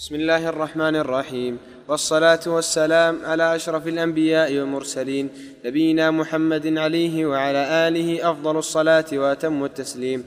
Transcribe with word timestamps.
بسم 0.00 0.14
الله 0.14 0.48
الرحمن 0.48 0.96
الرحيم. 0.96 1.58
والصلاة 1.88 2.40
والسلام 2.46 3.20
على 3.24 3.56
أشرف 3.56 3.88
الأنبياء 3.88 4.52
والمرسلين 4.52 5.28
نبينا 5.64 6.10
محمد 6.10 6.78
عليه 6.78 7.26
وعلى 7.26 7.88
آله 7.88 8.30
أفضل 8.30 8.56
الصلاة 8.56 9.04
وأتم 9.12 9.64
التسليم. 9.64 10.24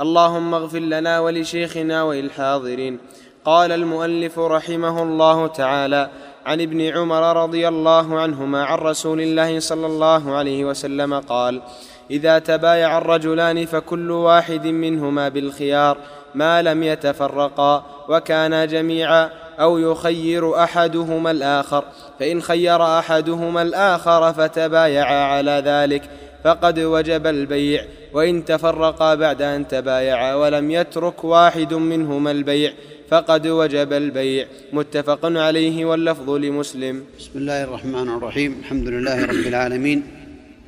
اللهم 0.00 0.54
اغفر 0.54 0.78
لنا 0.78 1.20
ولشيخنا 1.20 2.02
وللحاضرين. 2.02 2.98
قال 3.44 3.72
المؤلف 3.72 4.38
رحمه 4.38 5.02
الله 5.02 5.46
تعالى 5.46 6.10
عن 6.46 6.60
ابن 6.60 6.80
عمر 6.80 7.42
رضي 7.42 7.68
الله 7.68 8.20
عنهما 8.20 8.64
عن 8.64 8.78
رسول 8.78 9.20
الله 9.20 9.60
صلى 9.60 9.86
الله 9.86 10.34
عليه 10.34 10.64
وسلم 10.64 11.14
قال 11.14 11.62
إذا 12.10 12.38
تبايع 12.38 12.98
الرجلان 12.98 13.66
فكل 13.66 14.10
واحد 14.10 14.66
منهما 14.66 15.28
بالخيار 15.28 15.98
ما 16.34 16.62
لم 16.62 16.82
يتفرقا 16.82 17.86
وكانا 18.08 18.64
جميعا 18.64 19.30
أو 19.60 19.78
يخير 19.78 20.62
أحدهما 20.64 21.30
الآخر. 21.30 21.84
فإن 22.20 22.42
خير 22.42 22.98
أحدهما 22.98 23.62
الآخر 23.62 24.32
فتبايعا 24.32 25.24
على 25.24 25.62
ذلك 25.66 26.02
فقد 26.44 26.78
وجب 26.78 27.26
البيع. 27.26 27.84
وإن 28.12 28.44
تفرقا 28.44 29.14
بعد 29.14 29.42
أن 29.42 29.68
تبايعا 29.68 30.34
ولم 30.34 30.70
يترك 30.70 31.24
واحد 31.24 31.74
منهما 31.74 32.30
البيع 32.30 32.72
فقد 33.08 33.46
وجب 33.46 33.92
البيع. 33.92 34.46
متفق 34.72 35.20
عليه 35.22 35.84
واللفظ 35.84 36.30
لمسلم. 36.30 37.04
بسم 37.18 37.38
الله 37.38 37.64
الرحمن 37.64 38.08
الرحيم. 38.08 38.56
الحمد 38.60 38.88
لله 38.88 39.26
رب 39.26 39.46
العالمين. 39.46 40.02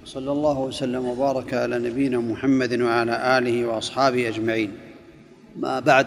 صلى 0.04 0.32
الله 0.32 0.58
وسلم 0.58 1.08
وبارك 1.08 1.54
على 1.54 1.78
نبينا 1.78 2.18
محمد 2.18 2.80
وعلى 2.80 3.38
آله 3.38 3.66
وأصحابه 3.66 4.28
أجمعين. 4.28 4.83
ما 5.56 5.80
بعد. 5.80 6.06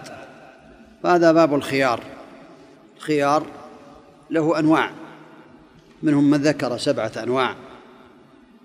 فهذا 1.03 1.31
باب 1.31 1.53
الخيار. 1.53 2.03
الخيار 2.97 3.45
له 4.29 4.59
أنواع. 4.59 4.91
منهم 6.03 6.29
من 6.29 6.37
ذكر 6.37 6.77
سبعة 6.77 7.11
أنواع. 7.23 7.55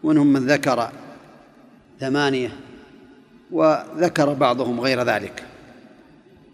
ومنهم 0.02 0.26
من 0.26 0.46
ذكر 0.46 0.90
ثمانية. 2.00 2.56
وذكر 3.50 4.32
بعضهم 4.32 4.80
غير 4.80 5.02
ذلك. 5.02 5.44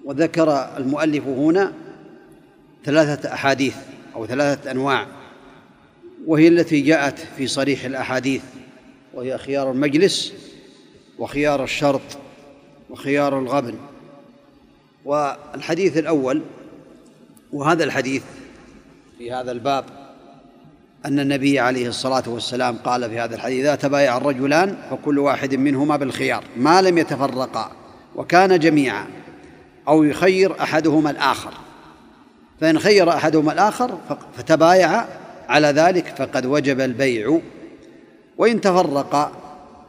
وذكر 0.04 0.76
المؤلف 0.76 1.26
هنا 1.26 1.72
ثلاثة 2.84 3.32
أحاديث 3.32 3.76
أو 4.14 4.26
ثلاثة 4.26 4.70
أنواع. 4.70 5.06
وهي 6.26 6.48
التي 6.48 6.80
جاءت 6.80 7.18
في 7.18 7.46
صريح 7.46 7.84
الأحاديث. 7.84 8.42
وهي 9.14 9.38
خيار 9.38 9.70
المجلس 9.70 10.32
وخيار 11.18 11.64
الشرط 11.64 12.18
وخيار 12.90 13.38
الغبن. 13.38 13.74
والحديث 15.04 15.96
الأول 15.96 16.42
وهذا 17.52 17.84
الحديث 17.84 18.22
في 19.18 19.32
هذا 19.32 19.52
الباب 19.52 19.84
أن 21.06 21.20
النبي 21.20 21.60
عليه 21.60 21.88
الصلاة 21.88 22.22
والسلام 22.26 22.76
قال 22.76 23.10
في 23.10 23.18
هذا 23.20 23.34
الحديث 23.34 23.60
إذا 23.60 23.74
تبايع 23.74 24.16
الرجلان 24.16 24.76
فكل 24.90 25.18
واحد 25.18 25.54
منهما 25.54 25.96
بالخيار 25.96 26.44
ما 26.56 26.82
لم 26.82 26.98
يتفرقا 26.98 27.72
وكان 28.16 28.58
جميعا 28.58 29.06
أو 29.88 30.04
يخير 30.04 30.62
أحدهما 30.62 31.10
الآخر. 31.10 31.52
فإن 32.60 32.78
خير 32.78 33.10
أحدهما 33.10 33.52
الآخر 33.52 33.98
فتبايع 34.36 35.04
على 35.48 35.66
ذلك 35.66 36.06
فقد 36.06 36.46
وجب 36.46 36.80
البيع. 36.80 37.40
وإن 38.38 38.60
تفرقا 38.60 39.32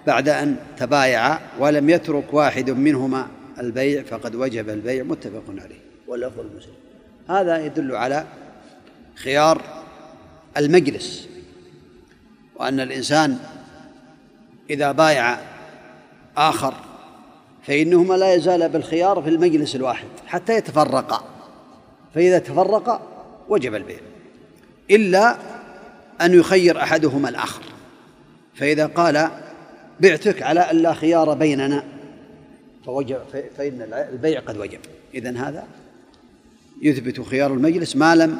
بعد 0.08 0.30
أن 0.30 0.56
تبايعا 0.78 1.40
ولم 1.60 1.90
يترك 1.90 2.34
واحد 2.34 2.70
منهما 2.70 3.28
البيع 3.60 4.04
فقد 4.04 4.36
وجب 4.36 4.70
البيع 4.70 5.04
متفق 5.04 5.44
عليه. 5.50 5.80
واللفظ 6.08 6.40
المسلم 6.40 6.74
هذا 7.30 7.66
يدل 7.66 7.96
على 7.96 8.26
خيار 9.16 9.62
المجلس 10.58 11.28
وأن 12.56 12.80
الإنسان 12.80 13.38
إذا 14.70 14.92
بايع 14.92 15.38
آخر 16.38 16.73
فإنهما 17.64 18.14
لا 18.14 18.33
يزال 18.33 18.70
بالخيار 18.70 19.22
في 19.22 19.30
المجلس 19.30 19.76
الواحد 19.76 20.08
حتى 20.28 20.54
يتفرقا. 20.54 21.23
فإذا 22.16 22.39
تفرقا 22.39 23.02
وجب 23.50 23.76
البيع. 23.76 24.00
إلا 24.92 25.38
أن 26.22 26.33
يخير 26.33 26.83
أحدهما 26.83 27.30
الآخر. 27.30 27.64
فإذا 28.56 28.86
قال 28.86 29.30
بعتك 30.00 30.42
على 30.42 30.60
أن 30.60 30.76
لا 30.76 30.94
خيار 30.94 31.33
بيننا 31.33 31.83
فوجب 32.86 33.20
فإن 33.58 34.08
البيع 34.12 34.40
قد 34.40 34.58
وجب. 34.58 34.80
إذن 35.14 35.38
هذا 35.38 35.67
يثبت 36.82 37.22
خيار 37.22 37.54
المجلس 37.54 37.95
ما 37.95 38.16
لم 38.16 38.40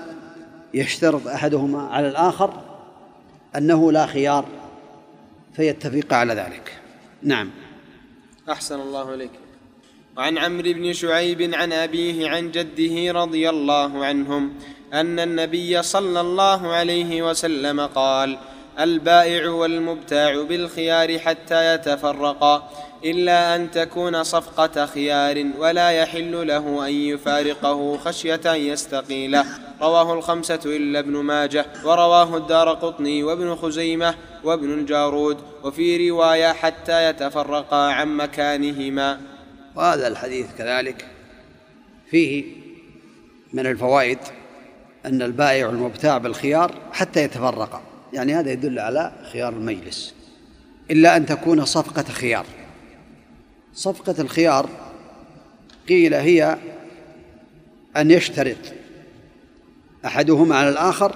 يشترط 0.74 1.28
أحدهما 1.28 1.82
على 1.82 2.08
الآخر 2.08 2.62
أنه 3.56 3.92
لا 3.92 4.06
خيار 4.06 4.46
فيتفق 5.56 6.14
على 6.14 6.34
ذلك. 6.34 6.78
نعم. 7.24 7.50
أحسن 8.50 8.80
الله 8.80 9.14
إليك. 9.14 9.32
وعن 10.18 10.38
عمرو 10.38 10.74
بن 10.74 10.94
شعيب 10.94 11.54
عن 11.54 11.74
أبيه 11.74 12.30
عن 12.30 12.52
جده 12.52 13.12
رضي 13.12 13.50
الله 13.50 14.06
عنهم 14.06 14.54
أن 14.94 15.20
النبي 15.20 15.84
صلى 15.84 16.22
الله 16.22 16.74
عليه 16.74 17.30
وسلم 17.30 17.82
قال 17.82 18.38
البائع 18.80 19.50
والمبتاع 19.50 20.44
بالخيار 20.44 21.20
حتى 21.20 21.74
يتفرقا. 21.76 22.70
إلا 23.04 23.56
أن 23.56 23.72
تكون 23.72 24.24
صفقة 24.24 24.86
خيار 24.86 25.46
ولا 25.58 25.90
يحل 25.90 26.48
له 26.48 26.88
أن 26.88 26.94
يفارقه 26.94 27.98
خشية 27.98 28.42
أن 28.46 28.60
يستقيله 28.60 29.46
رواه 29.82 30.14
الخمسة 30.14 30.60
إلا 30.66 31.00
ابن 31.00 31.12
ماجه 31.12 31.66
ورواه 31.86 32.38
الدار 32.38 32.70
قطني 32.70 33.24
وابن 33.24 33.56
خزيمة 33.56 34.16
وابن 34.44 34.74
الجارود 34.74 35.38
وفي 35.64 36.10
رواية 36.10 36.54
حتى 36.54 37.10
يتفرقا 37.10 37.92
عن 37.92 38.18
مكانهما. 38.18 39.22
وهذا 39.76 40.08
الحديث 40.08 40.48
كذلك 40.58 41.06
فيه 42.10 42.44
من 43.54 43.68
الفوائد 43.68 44.20
أن 45.06 45.22
البائع 45.22 45.68
والمبتاع 45.68 46.18
بالخيار 46.18 46.76
حتى 46.92 47.24
يتفرقا 47.24 47.82
يعني 48.14 48.36
هذا 48.36 48.52
يدل 48.52 48.80
على 48.80 49.12
خيار 49.32 49.54
المجلس. 49.54 50.14
إلا 50.92 51.18
أن 51.18 51.26
تكون 51.26 51.66
صفقة 51.66 52.04
خيار. 52.04 52.46
صفقة 53.74 54.22
الخيار 54.22 54.70
قيل 55.90 56.14
هي 56.14 56.58
أن 57.98 58.12
يشترط 58.12 58.58
أحدهما 60.06 60.56
على 60.56 60.70
الآخر 60.70 61.16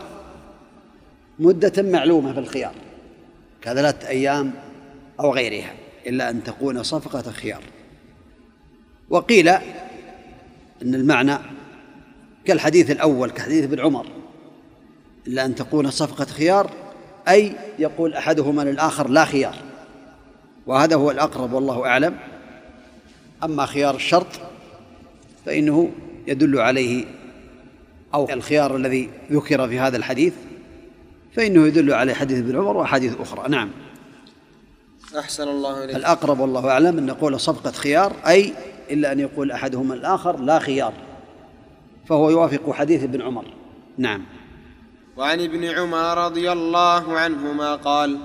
مدة 1.39 1.83
معلومة 1.83 2.33
في 2.33 2.39
الخيار 2.39 2.73
كثلاثة 3.61 4.07
أيام 4.07 4.53
أو 5.19 5.33
غيرها 5.33 5.73
إلا 6.07 6.29
أن 6.29 6.43
تكون 6.43 6.83
صفقة 6.83 7.31
خيار. 7.31 7.63
وقيل 9.09 9.47
أن 9.47 9.61
المعنى 10.81 11.37
كالحديث 12.45 12.91
الأول 12.91 13.31
كحديث 13.31 13.63
ابن 13.63 13.79
عمر 13.79 14.05
إلا 15.27 15.45
أن 15.45 15.55
تكون 15.55 15.91
صفقة 15.91 16.25
خيار 16.25 16.71
أي 17.27 17.55
يقول 17.79 18.13
أحدهما 18.13 18.61
للآخر 18.61 19.07
لا 19.07 19.25
خيار. 19.25 19.55
وهذا 20.67 20.95
هو 20.95 21.11
الأقرب 21.11 21.53
والله 21.53 21.85
أعلم. 21.85 22.17
أما 23.43 23.65
خيار 23.65 23.95
الشرط 23.95 24.27
فإنه 25.45 25.91
يدل 26.27 26.59
عليه 26.59 27.05
أو 28.13 28.29
الخيار 28.29 28.75
الذي 28.75 29.09
ذكر 29.31 29.67
في 29.67 29.79
هذا 29.79 29.97
الحديث 29.97 30.33
فإنه 31.35 31.67
يدل 31.67 31.93
عليه 31.93 32.13
حديث 32.13 32.39
ابن 32.39 32.57
عمر 32.57 32.77
وأحاديث 32.77 33.21
أخرى. 33.21 33.49
نعم. 33.49 33.71
أحسن 35.19 35.47
الله 35.47 35.83
إليك. 35.83 35.95
الأقرب 35.95 36.39
والله 36.39 36.69
أعلم 36.69 36.97
أن 36.97 37.05
نقول 37.05 37.39
صفقة 37.39 37.71
خيار 37.71 38.13
أي 38.27 38.53
إلا 38.91 39.11
أن 39.11 39.19
يقول 39.19 39.51
أحدهما 39.51 39.93
الآخر 39.93 40.39
لا 40.39 40.59
خيار 40.59 40.93
فهو 42.05 42.29
يوافق 42.29 42.71
حديث 42.71 43.03
ابن 43.03 43.21
عمر. 43.21 43.45
نعم. 43.97 44.25
وعن 45.17 45.41
ابن 45.41 45.63
عمر 45.63 46.25
رضي 46.25 46.51
الله 46.51 47.19
عنهما 47.19 47.75
قال 47.75 48.17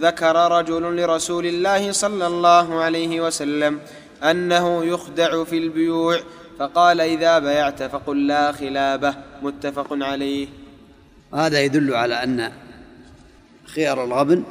ذكر 0.00 0.58
رجل 0.58 0.96
لرسول 0.96 1.46
الله 1.46 1.92
صلى 1.92 2.26
الله 2.26 2.80
عليه 2.80 3.20
وسلم 3.20 3.80
أنه 4.22 4.84
يخدع 4.84 5.44
في 5.44 5.58
البيوع. 5.58 6.20
فقال 6.58 7.00
إذا 7.00 7.38
بيعت 7.38 7.82
فقل 7.82 8.26
لا 8.26 8.52
خلابة. 8.52 9.14
متفق 9.42 9.86
عليه. 9.90 10.48
هذا 11.34 11.60
يدل 11.60 11.94
على 11.94 12.14
أن 12.14 12.52
خيار 13.64 14.04
الغبن 14.04 14.42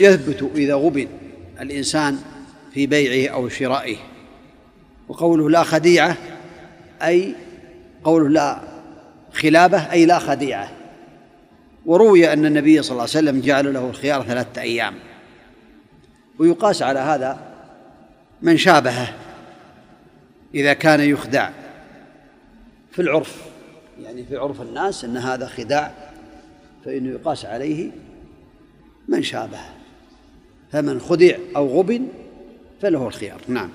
يثبت 0.00 0.50
إذا 0.54 0.74
غبن 0.74 1.08
الإنسان 1.60 2.18
في 2.74 2.86
بيعه 2.86 3.34
أو 3.34 3.48
شرائه. 3.48 3.96
وقوله 5.08 5.50
لا 5.50 5.62
خديعة 5.62 6.16
أي 7.02 7.34
قوله 8.04 8.28
لا 8.28 8.60
خلابة 9.32 9.78
أي 9.92 10.06
لا 10.06 10.18
خديعة. 10.18 10.70
وروي 11.86 12.32
أن 12.32 12.46
النبي 12.46 12.82
صلى 12.82 12.90
الله 12.90 13.02
عليه 13.02 13.10
وسلم 13.10 13.40
جعل 13.40 13.74
له 13.74 13.90
الخيار 13.90 14.22
ثلاثة 14.22 14.60
أيام. 14.60 14.94
ويقاس 16.38 16.82
على 16.82 16.98
هذا 16.98 17.51
من 18.42 18.56
شابهه 18.56 19.14
إذا 20.54 20.72
كان 20.72 21.00
يخدع. 21.00 21.50
في 22.92 23.02
العرف 23.02 23.36
يعني 24.02 24.24
في 24.24 24.36
عرف 24.36 24.60
الناس 24.60 25.04
أن 25.04 25.16
هذا 25.16 25.46
خداع 25.46 26.12
فإنه 26.84 27.10
يقاس 27.10 27.44
عليه 27.44 27.90
من 29.08 29.22
شابه 29.22 29.60
فمن 30.72 31.00
خدع 31.00 31.36
أو 31.56 31.78
غبن 31.78 32.06
فله 32.82 33.06
الخيار. 33.06 33.40
نعم. 33.48 33.68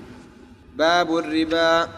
باب 0.76 1.16
الربا. 1.16 1.88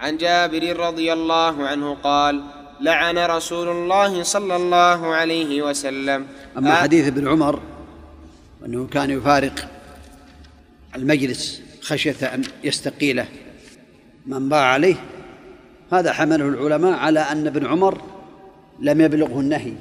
عن 0.00 0.16
جابر 0.16 0.76
رضي 0.76 1.12
الله 1.12 1.66
عنه 1.66 1.94
قال 1.94 2.42
لعن 2.80 3.18
رسول 3.18 3.68
الله 3.68 4.22
صلى 4.22 4.56
الله 4.56 5.14
عليه 5.14 5.62
وسلم. 5.62 6.26
أما 6.58 6.74
حديث 6.74 7.06
ابن 7.06 7.28
عمر 7.28 7.60
أنه 8.66 8.86
كان 8.86 9.10
يفارق 9.10 9.77
المجلس 10.96 11.62
خشية 11.82 12.34
أن 12.34 12.42
يستقيله. 12.64 13.28
من 14.26 14.48
باع 14.48 14.60
عليه 14.60 14.96
هذا 15.92 16.12
حمله 16.12 16.48
العلماء 16.48 16.92
على 16.92 17.20
أن 17.20 17.46
ابن 17.46 17.66
عمر 17.66 18.02
لم 18.80 19.00
يبلغه 19.00 19.40
النهي. 19.40 19.72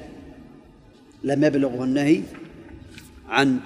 لم 1.23 1.43
يبلغه 1.43 1.83
النهي 1.83 2.21
عن 3.29 3.59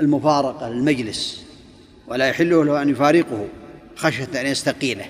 المفارقة 0.00 0.68
للمجلس 0.68 1.46
ولا 2.08 2.28
يحل 2.28 2.50
له 2.50 2.82
أن 2.82 2.88
يفارقه 2.88 3.48
خشية 3.96 4.40
أن 4.40 4.46
يستقيله. 4.46 5.06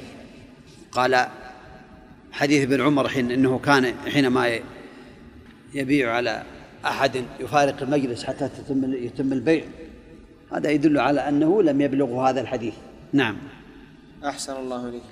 قال 0.92 1.26
حديث 2.32 2.62
ابن 2.62 2.80
عمر 2.80 3.08
حين 3.08 3.30
إنه 3.30 3.58
كان 3.58 3.94
حينما 4.08 4.60
يبيع 5.74 6.12
على 6.12 6.42
أحد 6.84 7.24
يفارق 7.40 7.82
المجلس 7.82 8.24
حتى 8.24 8.48
تتم 8.48 8.94
يتم 8.94 9.32
البيع. 9.32 9.64
هذا 10.52 10.70
يدل 10.70 10.98
على 10.98 11.28
أنه 11.28 11.62
لم 11.62 11.80
يبلغه 11.80 12.30
هذا 12.30 12.40
الحديث. 12.40 12.74
نعم. 13.12 13.36
أحسن 14.24 14.56
الله 14.56 14.88
إليك. 14.88 15.02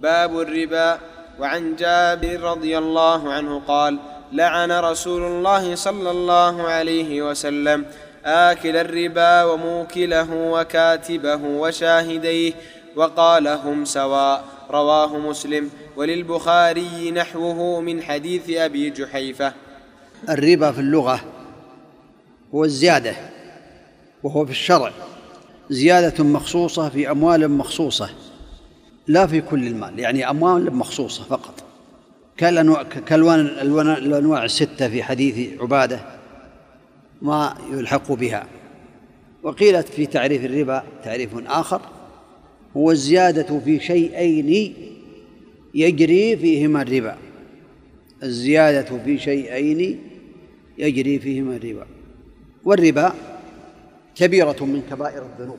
باب 0.00 0.40
الربا 0.40 0.98
وعن 1.40 1.76
جابر 1.76 2.40
رضي 2.40 2.78
الله 2.78 3.32
عنه 3.32 3.60
قال 3.60 3.98
لعن 4.32 4.72
رسول 4.72 5.22
الله 5.22 5.74
صلى 5.74 6.10
الله 6.10 6.62
عليه 6.62 7.30
وسلم 7.30 7.84
آكل 8.24 8.76
الربا 8.76 9.44
وموكله 9.44 10.30
وكاتبه 10.32 11.44
وشاهديه 11.44 12.52
وقال 12.96 13.48
هم 13.48 13.84
سواء. 13.84 14.44
رواه 14.70 15.18
مسلم. 15.18 15.70
وللبخاري 15.96 17.10
نحوه 17.10 17.80
من 17.80 18.02
حديث 18.02 18.50
أبي 18.50 18.90
جحيفة. 18.90 19.52
الربا 20.28 20.72
في 20.72 20.78
اللغة 20.78 21.20
هو 22.54 22.64
الزيادة. 22.64 23.33
وهو 24.24 24.44
في 24.44 24.50
الشرع 24.50 24.92
زيادة 25.70 26.24
مخصوصة 26.24 26.88
في 26.88 27.10
أموال 27.10 27.50
مخصوصة 27.50 28.10
لا 29.06 29.26
في 29.26 29.40
كل 29.40 29.66
المال 29.66 29.98
يعني 29.98 30.30
أموال 30.30 30.76
مخصوصة 30.76 31.24
فقط. 31.24 31.64
كالوان 33.06 33.90
الأنواع 33.90 34.44
الستة 34.44 34.88
في 34.88 35.02
حديث 35.02 35.60
عبادة 35.60 36.00
ما 37.22 37.54
يلحق 37.72 38.12
بها. 38.12 38.46
وقيلت 39.42 39.88
في 39.88 40.06
تعريف 40.06 40.44
الربا 40.44 40.82
تعريف 41.04 41.30
آخر 41.46 41.80
هو 42.76 42.90
الزيادة 42.90 43.60
في 43.60 43.80
شيئين 43.80 44.74
يجري 45.74 46.36
فيهما 46.36 46.82
الربا. 46.82 47.16
الزيادة 48.22 48.98
في 49.04 49.18
شيئين 49.18 50.00
يجري 50.78 51.18
فيهما 51.18 51.56
الربا. 51.56 51.86
والربا 52.64 53.14
كبيرة 54.14 54.56
من 54.60 54.82
كبائر 54.90 55.22
الذنوب. 55.22 55.58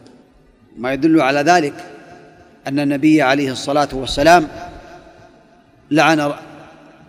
ما 0.77 0.93
يدل 0.93 1.21
على 1.21 1.39
ذلك 1.39 1.73
أن 2.67 2.79
النبي 2.79 3.21
عليه 3.21 3.51
الصلاة 3.51 3.89
والسلام 3.93 4.47
لعن 5.91 6.33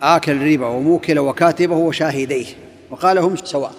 آكل 0.03 0.33
الربا 0.33 0.67
وموكل 0.67 1.19
وكاتبه 1.19 1.77
وشاهديه 1.77 2.47
وقال 2.91 3.19
هم 3.19 3.37
سواء. 3.37 3.73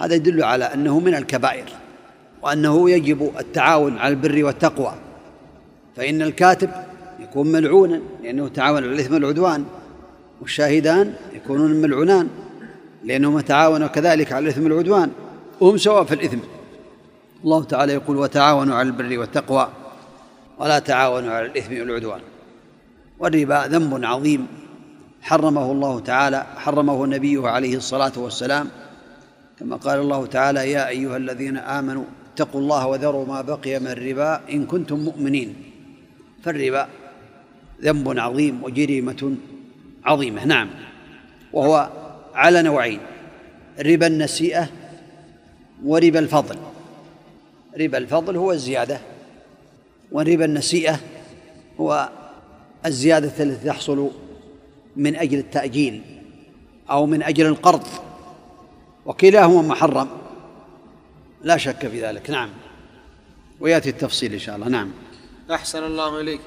هذا 0.00 0.14
يدل 0.14 0.44
على 0.44 0.64
أنه 0.64 1.00
من 1.00 1.14
الكبائر 1.14 1.64
وأنه 2.42 2.90
يجب 2.90 3.30
التعاون 3.38 3.98
على 3.98 4.14
البر 4.14 4.44
والتقوى. 4.44 4.94
فإن 5.96 6.22
الكاتب 6.22 6.70
يكون 7.20 7.52
ملعونا 7.52 8.00
لأنه 8.22 8.48
تعاون 8.48 8.82
على 8.82 8.92
الإثم 8.92 9.14
والعدوان 9.14 9.64
والشاهدان 10.40 11.14
يكونون 11.34 11.72
ملعونان 11.72 12.28
لأنهما 13.04 13.42
تعاونوا 13.42 13.88
كذلك 13.88 14.32
على 14.32 14.44
الإثم 14.44 14.64
والعدوان. 14.64 15.10
وهم 15.60 15.76
سواء 15.76 16.04
في 16.04 16.14
الإثم. 16.14 16.38
الله 17.44 17.64
تعالى 17.64 17.92
يقول 17.92 18.16
وتعاونوا 18.16 18.74
على 18.74 18.88
البر 18.88 19.18
والتقوى 19.18 19.68
ولا 20.58 20.78
تعاونوا 20.78 21.32
على 21.32 21.46
الإثم 21.46 21.72
والعدوان. 21.80 22.20
والربا 23.18 23.66
ذنب 23.66 24.04
عظيم. 24.04 24.46
حرمه 25.22 25.72
الله 25.72 26.00
تعالى 26.00 26.46
حرمه 26.56 27.06
نبيه 27.06 27.48
عليه 27.48 27.76
الصلاة 27.76 28.12
والسلام. 28.16 28.68
كما 29.60 29.76
قال 29.76 29.98
الله 30.00 30.26
تعالى 30.26 30.70
يا 30.70 30.88
أيها 30.88 31.16
الذين 31.16 31.56
آمنوا 31.56 32.04
اتقوا 32.34 32.60
الله 32.60 32.86
وذروا 32.86 33.26
ما 33.26 33.40
بقي 33.42 33.78
من 33.78 33.86
الربا 33.86 34.40
إن 34.50 34.66
كنتم 34.66 34.98
مؤمنين. 34.98 35.54
فالربا 36.44 36.88
ذنب 37.82 38.18
عظيم 38.18 38.64
وجريمة 38.64 39.34
عظيمة. 40.04 40.44
نعم. 40.44 40.68
وهو 41.52 41.90
على 42.34 42.62
نوعين 42.62 43.00
ربا 43.78 44.06
النسيئة 44.06 44.68
وربا 45.84 46.18
الفضل. 46.18 46.71
ربا 47.80 47.98
الفضل 47.98 48.36
هو 48.36 48.52
الزيادة 48.52 49.00
وربا 50.12 50.44
النسيئة 50.44 51.00
هو 51.80 52.08
الزيادة 52.86 53.44
التي 53.44 53.66
تحصل 53.68 54.10
من 54.96 55.16
أجل 55.16 55.38
التأجيل 55.38 56.02
أو 56.90 57.06
من 57.06 57.22
أجل 57.22 57.46
القرض. 57.46 57.86
وكلاهما 59.06 59.62
محرم 59.62 60.08
لا 61.42 61.56
شك 61.56 61.88
في 61.88 62.02
ذلك. 62.02 62.30
نعم. 62.30 62.50
ويأتي 63.60 63.90
التفصيل 63.90 64.32
إن 64.32 64.38
شاء 64.38 64.56
الله. 64.56 64.68
نعم. 64.68 64.90
أحسن 65.50 65.84
الله 65.84 66.20
إليك. 66.20 66.40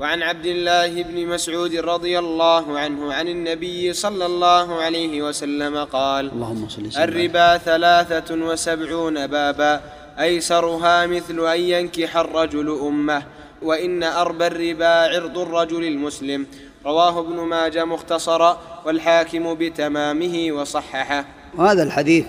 وعن 0.00 0.22
عبد 0.22 0.46
الله 0.46 1.02
بن 1.02 1.26
مسعود 1.26 1.74
رضي 1.74 2.18
الله 2.18 2.78
عنه 2.78 3.12
عن 3.12 3.28
النبي 3.28 3.92
صلى 3.92 4.26
الله 4.26 4.74
عليه 4.74 5.22
وسلم 5.22 5.84
قال 5.84 6.32
اللهم 6.32 6.68
صل 6.68 7.02
الربا 7.02 7.58
ثلاثة 7.58 8.34
وسبعون 8.34 9.26
بابا. 9.26 10.01
أيسرها 10.20 11.06
مثل 11.06 11.46
أن 11.46 11.60
ينكح 11.60 12.16
الرجل 12.16 12.78
أمه 12.82 13.22
وإن 13.62 14.02
أربى 14.02 14.46
الربا 14.46 14.86
عرض 14.86 15.38
الرجل 15.38 15.84
المسلم. 15.84 16.46
رواه 16.86 17.20
ابن 17.20 17.36
ماجه 17.36 17.84
مختصرا 17.84 18.82
والحاكم 18.84 19.54
بتمامه 19.54 20.52
وصححه. 20.52 21.24
وهذا 21.54 21.82
الحديث 21.82 22.26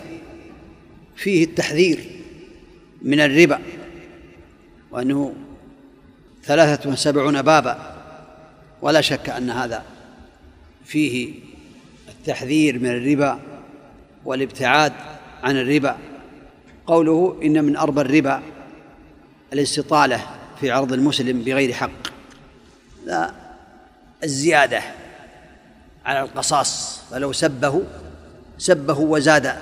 فيه 1.16 1.44
التحذير 1.44 2.00
من 3.02 3.20
الربا 3.20 3.60
وأنه 4.92 5.34
ثلاثة 6.44 6.90
وسبعون 6.90 7.42
بابا. 7.42 7.94
ولا 8.82 9.02
شك 9.02 9.30
أن 9.30 9.50
هذا 9.50 9.84
فيه 10.86 11.34
التحذير 12.10 12.80
من 12.80 12.90
الربا 12.90 13.40
والابتعاد 14.26 14.94
عن 15.44 15.58
الربا. 15.58 15.98
قوله 16.88 17.40
إن 17.44 17.64
من 17.64 17.78
أربى 17.78 18.02
الربا 18.02 18.44
الاستطالة 19.54 20.28
في 20.60 20.72
عرض 20.72 20.94
المسلم 20.94 21.42
بغير 21.44 21.74
حق. 21.74 22.08
لا 23.06 23.32
الزيادة 24.24 24.82
على 26.06 26.22
القصاص 26.22 27.02
فلو 27.12 27.32
سبه 27.32 27.84
سبه 28.58 29.00
وزاد 29.00 29.56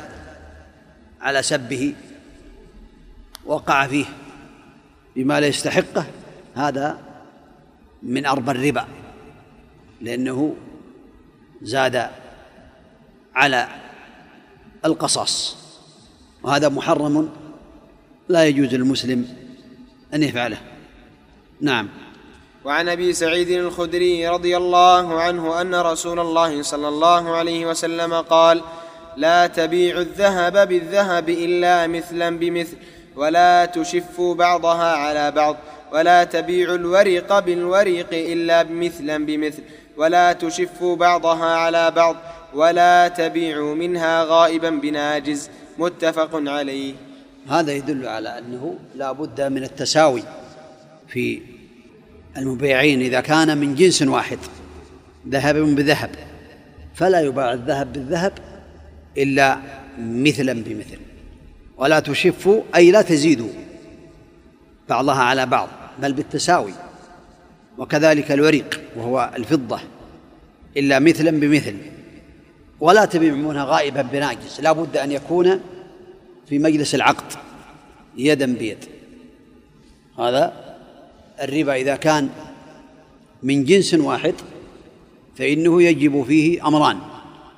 على 1.21 1.43
سبه 1.43 1.95
وقع 3.45 3.87
فيه 3.87 4.05
بما 5.15 5.39
لا 5.39 5.47
يستحقه 5.47 6.05
هذا 6.55 6.97
من 8.03 8.25
أربى 8.25 8.51
الربا 8.51 8.87
لأنه 10.01 10.55
زاد 11.61 12.09
على 13.35 13.67
القصاص. 14.85 15.60
وهذا 16.43 16.69
محرم 16.69 17.29
لا 18.29 18.45
يجوز 18.45 18.75
للمسلم 18.75 19.27
أن 20.13 20.23
يفعله. 20.23 20.57
نعم. 21.61 21.89
وعن 22.65 22.89
أبي 22.89 23.13
سعيد 23.13 23.49
الخدري 23.49 24.27
رضي 24.27 24.57
الله 24.57 25.21
عنه 25.21 25.61
أن 25.61 25.75
رسول 25.75 26.19
الله 26.19 26.61
صلى 26.61 26.87
الله 26.87 27.35
عليه 27.35 27.65
وسلم 27.65 28.13
قال 28.13 28.61
لا 29.17 29.47
تبيعوا 29.47 30.01
الذهب 30.01 30.67
بالذهب 30.67 31.29
إلا 31.29 31.87
مثلا 31.87 32.37
بمثل 32.37 32.77
ولا 33.15 33.65
تشفوا 33.65 34.35
بعضها 34.35 34.95
على 34.95 35.31
بعض 35.31 35.57
ولا 35.93 36.23
تبيعوا 36.23 36.75
الورق 36.75 37.39
بالورق 37.39 38.09
إلا 38.13 38.63
مثلا 38.63 39.25
بمثل 39.25 39.63
ولا 39.97 40.33
تشفوا 40.33 40.95
بعضها 40.95 41.55
على 41.55 41.91
بعض 41.91 42.15
ولا 42.53 43.07
تبيعوا 43.07 43.75
منها 43.75 44.23
غائبا 44.23 44.69
بناجز. 44.69 45.49
متفق 45.79 46.29
عليه. 46.33 46.93
هذا 47.49 47.71
يدل 47.71 48.07
على 48.07 48.37
أنه 48.37 48.75
لا 48.95 49.11
بد 49.11 49.41
من 49.41 49.63
التساوي 49.63 50.23
في 51.07 51.41
المبيعين 52.37 53.01
إذا 53.01 53.21
كان 53.21 53.57
من 53.57 53.75
جنس 53.75 54.01
واحد 54.01 54.37
ذهب 55.29 55.55
بذهب. 55.55 56.09
فلا 56.95 57.21
يباع 57.21 57.53
الذهب 57.53 57.93
بالذهب 57.93 58.33
إلا 59.17 59.59
مثلا 59.99 60.53
بمثل. 60.53 60.99
ولا 61.77 61.99
تشفوا 61.99 62.61
أي 62.75 62.91
لا 62.91 63.01
تزيدوا. 63.01 63.49
بعضها 64.89 65.21
على 65.21 65.45
بعض 65.45 65.69
بل 66.01 66.13
بالتساوي. 66.13 66.73
وكذلك 67.77 68.31
الوريق 68.31 68.81
وهو 68.95 69.31
الفضة 69.37 69.79
إلا 70.77 70.99
مثلا 70.99 71.31
بمثل. 71.31 71.75
ولا 72.81 73.05
تبيعونها 73.05 73.65
غائبا 73.65 74.01
بناجس. 74.01 74.59
لا 74.59 74.71
بد 74.71 74.97
أن 74.97 75.11
يكون 75.11 75.61
في 76.49 76.59
مجلس 76.59 76.95
العقد 76.95 77.33
يدا 78.17 78.53
بيد. 78.53 78.85
هذا 80.19 80.75
الربا 81.41 81.75
إذا 81.75 81.95
كان 81.95 82.29
من 83.43 83.63
جنس 83.63 83.93
واحد 83.93 84.35
فإنه 85.35 85.83
يجب 85.83 86.23
فيه 86.23 86.67
أمران. 86.67 86.97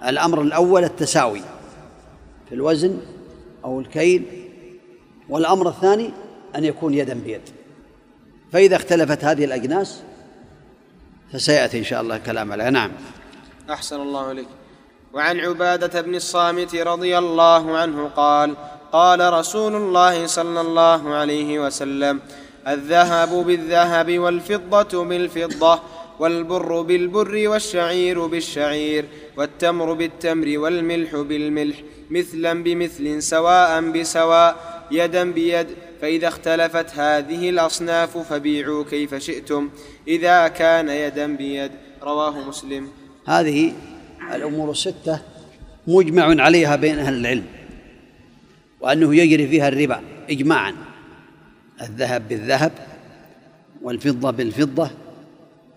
الأمر 0.08 0.42
الأول 0.42 0.84
التساوي 0.84 1.42
في 2.50 2.56
الوزن 2.56 2.98
أو 3.66 3.80
الكيل 3.80 4.24
والأمر 5.30 5.70
الثاني 5.70 6.10
أن 6.56 6.64
يكون 6.64 6.94
يدا 6.94 7.14
بيد. 7.14 7.42
فإذا 8.52 8.76
اختلفت 8.76 9.24
هذه 9.24 9.46
الأجناس 9.46 10.02
فسيأتي 11.32 11.80
إن 11.80 11.84
شاء 11.84 12.02
الله 12.02 12.18
كلام 12.18 12.52
عليها 12.52 12.70
نعم. 12.70 12.92
أحسن 13.70 14.02
الله 14.02 14.32
إليك. 14.32 14.48
وعن 15.14 15.40
عبادة 15.40 16.02
بن 16.02 16.16
الصامت 16.16 16.76
رضي 16.76 17.18
الله 17.18 17.78
عنه 17.78 18.08
قال 18.16 18.56
قال 18.92 19.34
رسول 19.34 19.76
الله 19.76 20.28
صلى 20.28 20.62
الله 20.62 21.14
عليه 21.14 21.60
وسلم 21.60 22.20
الذهب 22.68 23.30
بالذهب 23.30 24.20
والفضة 24.20 25.04
بالفضة 25.04 25.80
والبر 26.20 26.82
بالبر 26.82 27.48
والشعير 27.48 28.26
بالشعير 28.26 29.06
والتمر 29.38 29.94
بالتمر 29.94 30.58
والملح 30.60 31.16
بالملح 31.16 31.78
مثلا 32.10 32.64
بمثل 32.64 33.24
سواء 33.24 33.82
بسواء 33.82 34.56
يدا 34.92 35.32
بيد 35.32 35.68
فإذا 36.02 36.28
اختلفت 36.28 36.96
هذه 36.96 37.50
الأصناف 37.50 38.18
فبيعوا 38.18 38.84
كيف 38.84 39.16
شئتم 39.16 39.70
إذا 40.08 40.48
كان 40.48 40.90
يدا 40.90 41.36
بيد. 41.36 41.72
رواه 42.04 42.48
مسلم. 42.50 42.90
هذه 43.26 43.74
الأمور 44.32 44.72
الستة 44.72 45.22
مجمع 45.88 46.42
عليها 46.44 46.76
بين 46.76 47.00
أهل 47.00 47.14
العلم 47.14 47.46
وأنه 48.82 49.16
يجري 49.16 49.48
فيها 49.48 49.68
الربا 49.68 50.02
إجماعا 50.30 50.76
الذهب 51.82 52.28
بالذهب 52.28 52.72
والفضة 53.82 54.32
بالفضة 54.32 54.90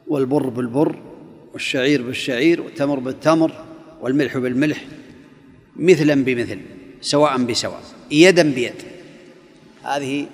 والبر 0.08 0.48
بالبر 0.48 0.96
والشعير 1.52 2.02
بالشعير 2.02 2.62
والتمر 2.62 2.98
بالتمر 2.98 3.52
والملح 4.00 4.38
بالملح 4.38 4.84
مثلا 5.76 6.24
بمثل 6.24 6.60
سواء 7.00 7.42
بسواء 7.42 7.80
يدا 8.10 8.42
بيد. 8.54 8.74
هذه 9.82 10.26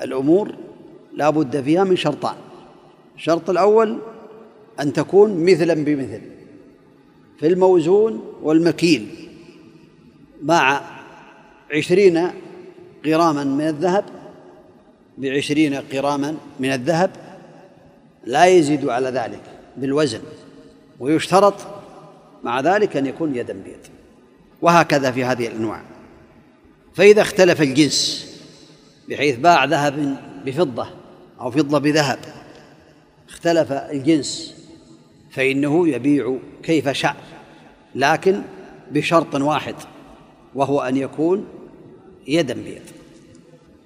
الأمور 0.00 0.54
لا 1.14 1.30
بد 1.30 1.62
فيها 1.62 1.84
من 1.84 1.96
شرطان. 1.96 2.34
الشرط 3.16 3.50
الأول 3.50 3.98
أن 4.80 4.92
تكون 4.92 5.44
مثلا 5.44 5.74
بمثل. 5.74 6.20
في 7.40 7.46
الموزون 7.46 8.34
والمكيل 8.42 9.28
باع 10.42 10.82
عشرين 11.74 12.30
غراما 13.06 13.44
من 13.44 13.68
الذهب 13.68 14.04
بعشرين 15.18 15.82
غراما 15.92 16.36
من 16.60 16.72
الذهب 16.72 17.10
لا 18.24 18.46
يزيد 18.46 18.88
على 18.88 19.08
ذلك 19.08 19.40
بالوزن 19.76 20.20
ويشترط 21.00 21.54
مع 22.44 22.60
ذلك 22.60 22.96
أن 22.96 23.06
يكون 23.06 23.36
يدا 23.36 23.52
بيد 23.52 23.86
وهكذا 24.62 25.10
في 25.10 25.24
هذه 25.24 25.46
الأنواع. 25.46 25.82
فإذا 26.94 27.22
اختلف 27.22 27.62
الجنس 27.62 28.30
بحيث 29.08 29.36
باع 29.36 29.64
ذهب 29.64 30.16
بفضة 30.44 30.86
أو 31.40 31.50
فضة 31.50 31.78
بذهب 31.78 32.18
اختلف 33.28 33.72
الجنس 33.72 34.59
فإنه 35.30 35.88
يبيع 35.88 36.38
كيف 36.62 36.88
شاء 36.88 37.16
لكن 37.94 38.42
بشرط 38.90 39.34
واحد 39.34 39.74
وهو 40.54 40.80
أن 40.80 40.96
يكون 40.96 41.46
يدا 42.26 42.54
بيد 42.54 42.82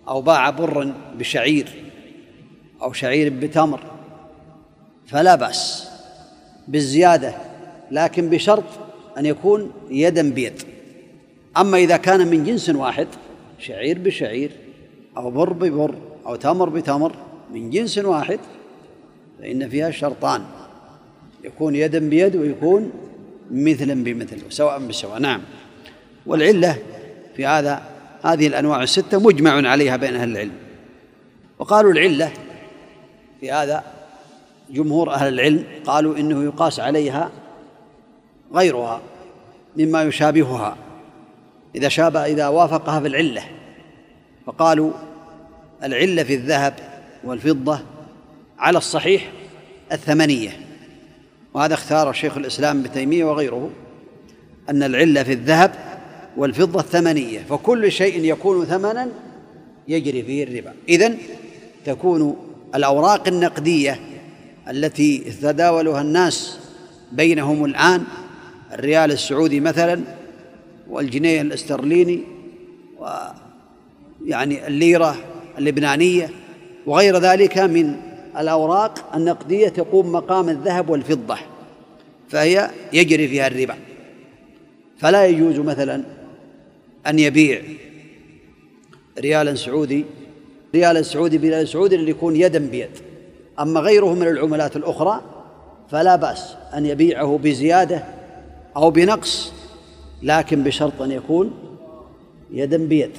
أو 0.09 0.23
باع 0.23 0.51
برا 0.51 0.95
بشعير 1.19 1.69
أو 2.83 2.93
شعير 2.93 3.33
بتمر. 3.33 3.81
فلا 5.07 5.35
بأس 5.35 5.89
بالزيادة 6.69 7.35
لكن 7.91 8.31
بشرط 8.31 8.65
أن 9.19 9.27
يكون 9.27 9.73
يدا 9.91 10.31
بيد. 10.31 10.63
أما 11.57 11.79
إذا 11.79 11.97
كان 11.97 12.27
من 12.27 12.45
جنس 12.45 12.71
واحد 12.71 13.09
شعير 13.59 13.99
بشعير 13.99 14.51
أو 15.17 15.31
بر 15.31 15.53
ببر 15.53 15.95
أو 16.27 16.37
تمر 16.37 16.69
بتمر 16.69 17.13
من 17.53 17.71
جنس 17.71 17.99
واحد 17.99 18.39
فإن 19.39 19.69
فيها 19.69 19.91
شرطان. 19.91 20.45
يكون 21.45 21.77
يدا 21.77 22.09
بيد 22.09 22.37
ويكون 22.37 22.93
مثلا 23.51 24.05
بمثل 24.05 24.39
سواء 24.49 24.79
بسواء 24.79 25.19
نعم. 25.19 25.41
والعلة 26.27 26.79
في 27.37 27.47
هذا 27.47 27.83
هذه 28.25 28.47
الأنواع 28.47 28.83
الستة 28.83 29.21
مجمع 29.21 29.69
عليها 29.71 29.97
بين 29.97 30.17
أهل 30.17 30.31
العلم. 30.31 30.53
وقالوا 31.59 31.93
العلة 31.93 32.33
في 33.41 33.53
هذا 33.53 33.85
جمهور 34.71 35.11
أهل 35.11 35.35
العلم 35.35 35.65
قالوا 35.87 36.17
إنه 36.17 36.45
يقاس 36.45 36.81
عليها 36.81 37.31
غيرها 38.55 39.01
مما 39.77 40.03
يشابهها. 40.03 40.77
إذا 41.75 41.89
شابه 41.89 42.25
إذا 42.25 42.49
وافقها 42.49 43.01
في 43.01 43.07
العلة 43.07 43.43
فقالوا 44.47 44.93
العلة 45.83 46.23
في 46.23 46.35
الذهب 46.35 46.75
والفضة 47.25 47.81
على 48.59 48.79
الصحيح 48.79 49.33
الثمنية. 49.93 50.64
وهذا 51.55 51.75
اختار 51.75 52.13
شيخ 52.13 52.37
الإسلام 52.37 52.81
ابن 52.81 52.93
تيمية 52.93 53.25
وغيره 53.25 53.71
أن 54.71 54.83
العلة 54.83 55.23
في 55.23 55.33
الذهب 55.33 55.75
والفضة 56.37 56.81
الثمنية 56.81 57.41
فكل 57.41 57.93
شيء 57.93 58.25
يكون 58.25 58.65
ثمنا 58.65 59.09
يجري 59.89 60.23
فيه 60.23 60.45
الربا. 60.45 60.73
إذن 60.89 61.19
تكون 61.85 62.37
الأوراق 62.75 63.29
النقدية 63.29 64.01
التي 64.71 65.23
يتداولها 65.27 66.01
الناس 66.01 66.59
بينهم 67.13 67.65
الآن 67.65 68.05
الريال 68.73 69.13
السعودي 69.13 69.61
مثلا 69.61 70.01
والجنيه 70.91 71.41
الاسترليني 71.41 72.21
ويعني 72.99 74.67
الليرة 74.67 75.17
اللبنانية 75.59 76.31
وغير 76.87 77.19
ذلك 77.19 77.59
من 77.59 77.97
الأوراق 78.39 79.15
النقدية 79.15 79.69
تقوم 79.69 80.13
مقام 80.13 80.49
الذهب 80.49 80.91
والفضة 80.91 81.37
فهي 82.29 82.71
يجري 82.93 83.29
فيها 83.29 83.47
الربا. 83.47 83.75
فلا 84.99 85.27
يجوز 85.27 85.59
مثلا 85.59 86.03
أن 87.07 87.19
يبيع 87.19 87.63
ريالا 89.19 89.55
سعودي 89.55 90.05
ريالا 90.75 91.03
سعودي 91.03 91.39
بريال 91.39 91.69
سعودي 91.69 91.97
اللي 91.97 92.11
يكون 92.11 92.37
يدا 92.37 92.59
بيد. 92.59 92.91
أما 93.61 93.81
غيره 93.81 94.15
من 94.15 94.29
العملات 94.29 94.77
الأخرى 94.77 95.21
فلا 95.91 96.17
بأس 96.17 96.55
أن 96.75 96.87
يبيعه 96.87 97.39
بزيادة 97.43 98.05
أو 98.77 98.91
بنقص 98.91 99.53
لكن 100.23 100.63
بشرط 100.63 101.03
أن 101.03 101.11
يكون 101.11 101.53
يدا 102.51 102.77
بيد. 102.77 103.11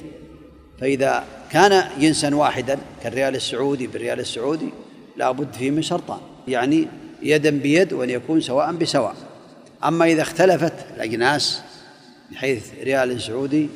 فإذا 0.80 1.24
كان 1.50 1.84
جنسا 2.00 2.34
واحدا 2.34 2.78
كالريال 3.02 3.36
السعودي 3.36 3.86
بالريال 3.86 4.20
السعودي 4.20 4.68
لا 5.16 5.30
بد 5.30 5.52
فيه 5.52 5.70
من 5.70 5.82
شرطان 5.82 6.18
يعني 6.48 6.88
يدا 7.22 7.50
بيد 7.50 7.92
وأن 7.92 8.10
يكون 8.10 8.40
سواء 8.40 8.72
بسواء. 8.72 9.14
أما 9.84 10.04
إذا 10.04 10.22
اختلفت 10.22 10.72
الأجناس 10.96 11.62
بحيث 12.32 12.70
ريال 12.82 13.20
سعودي 13.20 13.68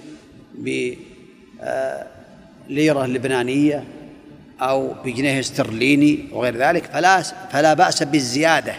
بليرة 2.69 3.07
لبنانية 3.07 3.85
أو 4.61 4.95
بجنيه 5.05 5.41
استرليني 5.41 6.29
وغير 6.33 6.57
ذلك 6.57 6.85
فلا 6.85 7.23
فلا 7.23 7.75
بأس 7.75 8.03
بالزيادة 8.03 8.75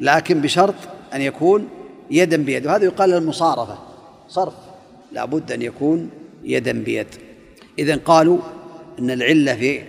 لكن 0.00 0.40
بشرط 0.40 0.74
أن 1.14 1.20
يكون 1.20 1.68
يدا 2.10 2.36
بيد 2.36 2.66
وهذا 2.66 2.84
يقال 2.84 3.14
المصارفة. 3.14 3.78
صرف 4.28 4.54
لا 5.12 5.24
بد 5.24 5.52
أن 5.52 5.62
يكون 5.62 6.10
يدا 6.44 6.72
بيد. 6.72 7.06
إذا 7.78 7.96
قالوا 7.96 8.38
أن 8.98 9.10
العلة 9.10 9.54
في 9.54 9.82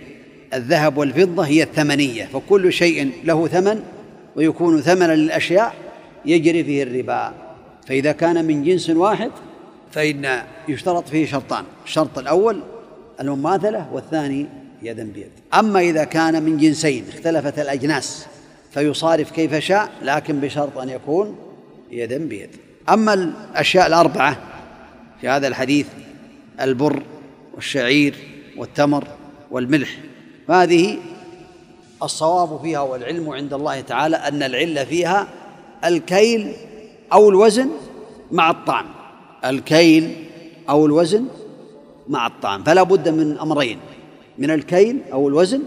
الذهب 0.54 0.96
والفضة 0.96 1.42
هي 1.42 1.62
الثمنية 1.62 2.24
فكل 2.24 2.72
شيء 2.72 3.12
له 3.24 3.46
ثمن 3.46 3.82
ويكون 4.36 4.80
ثمنا 4.80 5.16
للأشياء 5.16 5.74
يجري 6.24 6.64
فيه 6.64 6.82
الربا. 6.82 7.32
فإذا 7.86 8.12
كان 8.12 8.44
من 8.44 8.64
جنس 8.64 8.90
واحد 8.90 9.30
فإن 9.92 10.42
يشترط 10.68 11.08
فيه 11.08 11.26
شرطان 11.26 11.64
الشرط 11.84 12.18
الأول 12.18 12.62
المماثلة 13.20 13.88
والثاني 13.92 14.46
يدا 14.82 15.04
بيد. 15.04 15.30
أما 15.54 15.80
إذا 15.80 16.04
كان 16.04 16.42
من 16.42 16.58
جنسين 16.58 17.04
اختلفت 17.08 17.58
الأجناس 17.58 18.26
فيصارف 18.70 19.30
كيف 19.30 19.54
شاء 19.54 19.90
لكن 20.02 20.40
بشرط 20.40 20.78
أن 20.78 20.88
يكون 20.88 21.36
يدا 21.90 22.18
بيد. 22.18 22.48
أما 22.88 23.14
الأشياء 23.14 23.86
الأربعة 23.86 24.36
في 25.20 25.28
هذا 25.28 25.48
الحديث 25.48 25.86
البر 26.60 27.02
والشعير 27.54 28.14
والتمر 28.56 29.04
والملح 29.50 29.98
فهذه 30.50 30.98
الصواب 32.02 32.60
فيها 32.62 32.80
والعلم 32.80 33.30
عند 33.30 33.52
الله 33.52 33.80
تعالى 33.80 34.16
أن 34.16 34.42
العلة 34.42 34.84
فيها 34.84 35.28
الكيل 35.84 36.52
أو 37.12 37.28
الوزن 37.28 37.70
مع 38.32 38.50
الطعم. 38.50 38.86
الكيل 39.44 40.14
أو 40.68 40.86
الوزن 40.86 41.24
مع 42.08 42.26
الطعم. 42.26 42.64
فلا 42.64 42.82
بد 42.82 43.08
من 43.08 43.38
أمرين 43.38 43.78
من 44.38 44.50
الكيل 44.50 45.00
أو 45.12 45.28
الوزن 45.28 45.62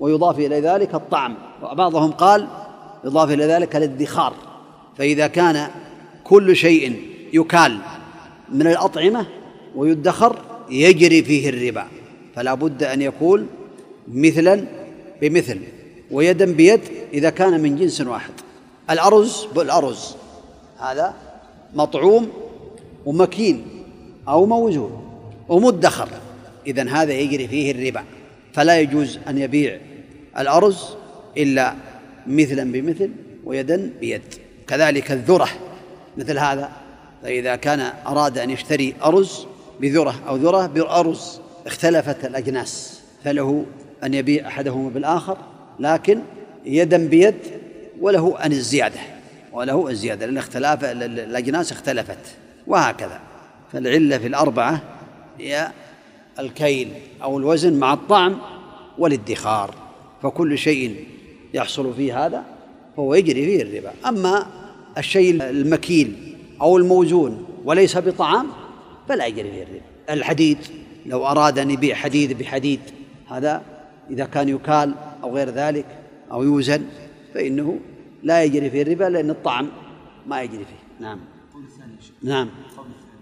ويضاف 0.00 0.38
إلى 0.38 0.60
ذلك 0.60 0.94
الطعم. 0.94 1.34
وبعضهم 1.62 2.10
قال 2.10 2.46
يضاف 3.04 3.30
إلى 3.30 3.44
ذلك 3.44 3.76
الادخار 3.76 4.34
فإذا 4.98 5.26
كان 5.26 5.70
كل 6.24 6.56
شيء 6.56 7.02
يكال 7.32 7.78
من 8.48 8.66
الأطعمة 8.66 9.26
ويدخر 9.76 10.36
يجري 10.70 11.22
فيه 11.22 11.48
الربا. 11.48 11.86
فلا 12.34 12.54
بد 12.54 12.82
أن 12.82 13.02
يكون 13.02 13.46
مثلا 14.12 14.64
بمثل 15.20 15.60
ويدا 16.10 16.52
بيد 16.52 16.80
إذا 17.12 17.30
كان 17.30 17.60
من 17.60 17.76
جنس 17.76 18.00
واحد. 18.00 18.32
الأرز 18.90 19.46
بالأرز. 19.54 20.14
هذا 20.78 21.14
مطعوم 21.74 22.28
ومكيل 23.06 23.62
أو 24.28 24.46
موزون 24.46 25.04
ومدخر. 25.48 26.08
إذا 26.66 26.88
هذا 26.88 27.12
يجري 27.12 27.48
فيه 27.48 27.70
الربا. 27.72 28.04
فلا 28.52 28.80
يجوز 28.80 29.18
أن 29.28 29.38
يبيع 29.38 29.78
الأرز 30.38 30.84
إلا 31.36 31.74
مثلا 32.26 32.72
بمثل 32.72 33.10
ويدا 33.44 33.90
بيد. 34.00 34.22
كذلك 34.66 35.12
الذرة. 35.12 35.48
مثل 36.16 36.38
هذا. 36.38 36.70
فإذا 37.22 37.56
كان 37.56 37.80
أراد 38.06 38.38
أن 38.38 38.50
يشتري 38.50 38.94
أرز 39.04 39.46
بذرة 39.80 40.14
أو 40.28 40.36
ذرة 40.36 40.66
بأرز. 40.66 41.40
اختلفت 41.66 42.24
الأجناس. 42.24 43.00
فله 43.24 43.64
أن 44.04 44.14
يبيع 44.14 44.46
أحدهما 44.46 44.88
بالآخر 44.88 45.38
لكن 45.78 46.20
يدا 46.64 47.08
بيد 47.08 47.34
وله 48.00 48.38
أن 48.44 48.52
الزيادة 48.52 49.00
وله 49.52 49.88
الزيادة 49.88 50.26
لأن 50.26 50.38
اختلاف 50.38 50.84
الأجناس 50.84 51.72
اختلفت 51.72 52.18
وهكذا. 52.66 53.20
فالعلة 53.72 54.18
في 54.18 54.26
الأربعة 54.26 54.82
هي 55.38 55.70
الكيل 56.38 56.88
أو 57.22 57.38
الوزن 57.38 57.78
مع 57.78 57.92
الطعم 57.92 58.38
والادخار. 58.98 59.74
فكل 60.22 60.58
شيء 60.58 61.06
يحصل 61.54 61.94
فيه 61.94 62.26
هذا 62.26 62.44
فهو 62.96 63.14
يجري 63.14 63.44
فيه 63.44 63.62
الربا. 63.62 63.92
أما 64.06 64.46
الشيء 64.98 65.42
المكيل 65.50 66.36
أو 66.60 66.76
الموزون 66.76 67.46
وليس 67.64 67.98
بطعام 67.98 68.46
فلا 69.08 69.26
يجري 69.26 69.50
فيه 69.50 69.62
الربا. 69.62 69.80
الحديد 70.10 70.58
لو 71.06 71.26
أراد 71.26 71.58
أن 71.58 71.70
يبيع 71.70 71.94
حديد 71.94 72.38
بحديد 72.38 72.80
هذا 73.30 73.62
إذا 74.10 74.24
كان 74.24 74.48
يكال 74.48 74.94
أو 75.22 75.36
غير 75.36 75.50
ذلك 75.50 75.86
أو 76.32 76.42
يوزن 76.42 76.82
فإنه 77.34 77.80
لا 78.22 78.44
يجري 78.44 78.70
فيه 78.70 78.82
الربا 78.82 79.04
لأن 79.04 79.30
الطعم 79.30 79.68
ما 80.26 80.42
يجري 80.42 80.64
فيه. 80.64 81.04
نعم. 81.04 81.18
نعم. 82.22 82.48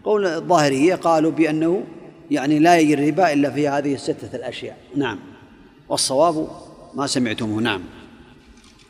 قول 0.04 0.26
الظاهرية 0.26 0.94
قالوا 0.94 1.30
بأنه 1.30 1.84
يعني 2.30 2.58
لا 2.58 2.78
يجري 2.78 3.04
الربا 3.04 3.32
إلا 3.32 3.50
في 3.50 3.68
هذه 3.68 3.94
الستة 3.94 4.36
الأشياء. 4.36 4.78
نعم. 4.96 5.18
والصواب 5.88 6.48
ما 6.94 7.06
سمعتموه. 7.06 7.60
نعم. 7.60 7.82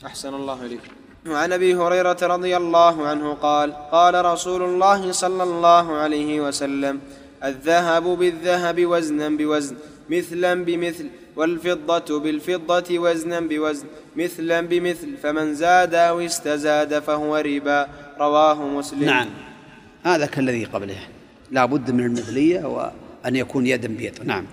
أحسن 0.07 0.35
الله 0.35 0.67
إليك. 0.67 0.81
وعن 1.26 1.52
أبي 1.52 1.75
هريرة 1.75 2.17
رضي 2.23 2.57
الله 2.57 3.07
عنه 3.07 3.35
قال 3.35 3.73
قال 3.73 4.25
رسول 4.25 4.62
الله 4.62 5.12
صلى 5.12 5.43
الله 5.43 5.93
عليه 5.93 6.41
وسلم 6.41 7.00
الذهب 7.45 8.02
بالذهب 8.02 8.87
وزنا 8.87 9.28
بوزن 9.28 9.76
مثلا 10.11 10.65
بمثل. 10.65 11.11
والفضة 11.39 12.21
بالفضة 12.21 12.99
وزنا 12.99 13.41
بوزن 13.41 13.87
مثلا 14.17 14.61
بمثل 14.61 15.17
فمن 15.23 15.55
زاد 15.55 15.95
أو 15.95 16.21
استزاد 16.21 16.99
فهو 16.99 17.37
ربا. 17.37 17.89
رواه 18.19 18.63
مسلم. 18.63 19.05
نعم. 19.05 19.29
هذا 20.03 20.27
كالذي 20.27 20.65
قبله. 20.65 20.99
لا 21.51 21.65
بد 21.65 21.91
من 21.91 22.05
المثلية 22.05 22.65
وأن 22.67 23.37
يكون 23.37 23.67
يدا 23.67 23.89
بيد 23.89 24.19
نعم. 24.25 24.47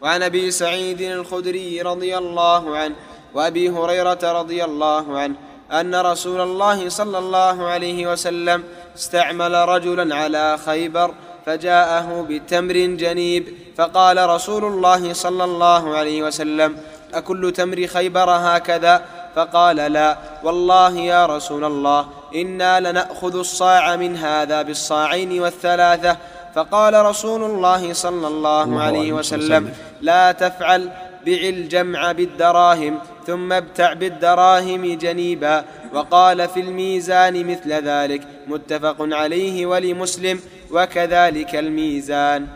وعن 0.00 0.22
أبي 0.22 0.50
سعيد 0.50 1.00
الخدري 1.00 1.82
رضي 1.82 2.18
الله 2.18 2.76
عنه 2.76 2.94
وأبي 3.34 3.70
هريرة 3.70 4.40
رضي 4.40 4.64
الله 4.64 5.18
عنه 5.18 5.34
أن 5.72 5.94
رسول 5.94 6.40
الله 6.40 6.88
صلى 6.88 7.18
الله 7.18 7.64
عليه 7.66 8.12
وسلم 8.12 8.62
استعمل 8.96 9.54
رجلا 9.54 10.16
على 10.16 10.58
خيبر 10.58 11.14
فجاءه 11.46 12.26
بتمر 12.28 12.74
جنيب 12.74 13.44
فقال 13.76 14.28
رسول 14.28 14.64
الله 14.64 15.12
صلى 15.12 15.44
الله 15.44 15.96
عليه 15.96 16.22
وسلم 16.22 16.76
أكل 17.14 17.52
تمر 17.52 17.86
خيبر 17.86 18.30
هكذا؟ 18.30 19.02
فقال 19.36 19.76
لا 19.76 20.18
والله 20.44 20.98
يا 20.98 21.26
رسول 21.26 21.64
الله 21.64 22.06
إنا 22.34 22.80
لنأخذ 22.80 23.38
الصاع 23.38 23.96
من 23.96 24.16
هذا 24.16 24.62
بالصاعين 24.62 25.40
والثلاثة. 25.40 26.16
فقال 26.54 26.94
رسول 26.94 27.44
الله 27.44 27.92
صلى 27.92 28.26
الله 28.26 28.82
عليه 28.82 29.12
وسلم. 29.12 29.72
لا 30.00 30.32
تفعل 30.32 30.90
بع 31.26 31.40
الجمع 31.42 32.12
بالدراهم. 32.12 32.98
ثم 33.26 33.52
ابتع 33.52 33.92
بالدراهم 33.92 34.94
جنيبا 34.94 35.64
وقال 35.94 36.48
في 36.48 36.60
الميزان 36.60 37.46
مثل 37.46 37.72
ذلك 37.72 38.22
متفق 38.46 38.96
عليه 39.00 39.66
ولمسلم 39.66 40.40
وكذلك 40.70 41.56
الميزان. 41.56 42.46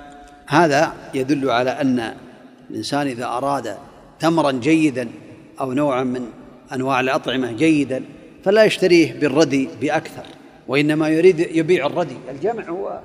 هذا 0.46 0.92
يدل 1.14 1.50
على 1.50 1.70
أن 1.70 2.14
الإنسان 2.70 3.06
إذا 3.06 3.24
أراد 3.24 3.76
تمرا 4.20 4.52
جيدا 4.52 5.08
أو 5.60 5.72
نوعا 5.72 6.04
من 6.04 6.26
أنواع 6.72 7.00
الأطعمة 7.00 7.52
جيدا 7.52 8.04
فلا 8.44 8.64
يشتريه 8.64 9.12
بالردي 9.12 9.68
بأكثر 9.80 10.24
وإنما 10.68 11.08
يريد 11.08 11.40
يبيع 11.40 11.86
الردي 11.86 12.16
الجمع 12.30 12.68
هو 12.68 13.00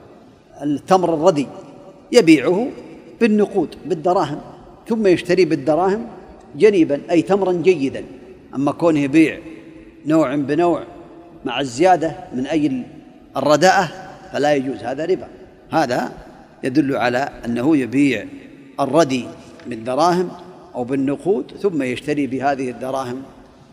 التمر 0.62 1.14
الردي 1.14 1.48
يبيعه 2.12 2.68
بالنقود 3.22 3.76
بالدراهم 3.86 4.42
ثم 4.88 5.08
يشتري 5.08 5.46
بالدراهم 5.46 6.08
جنيبا 6.56 7.02
أي 7.12 7.22
تمرا 7.22 7.54
جيدا. 7.54 8.04
أما 8.56 8.72
كونه 8.72 9.00
يبيع 9.00 9.40
نوع 10.06 10.36
بنوع 10.36 10.84
مع 11.46 11.60
الزيادة 11.60 12.16
من 12.36 12.48
أجل 12.48 12.84
الرداءة 13.38 13.92
فلا 14.34 14.54
يجوز. 14.56 14.84
هذا 14.84 15.06
ربا. 15.06 15.28
هذا 15.72 16.12
يدل 16.64 16.96
على 16.96 17.30
أنه 17.46 17.78
يبيع 17.78 18.26
الردي 18.80 19.26
بالدراهم 19.68 20.30
أو 20.76 20.84
بالنقود 20.84 21.52
ثم 21.62 21.82
يشتري 21.82 22.28
بهذه 22.28 22.70
الدراهم 22.70 23.22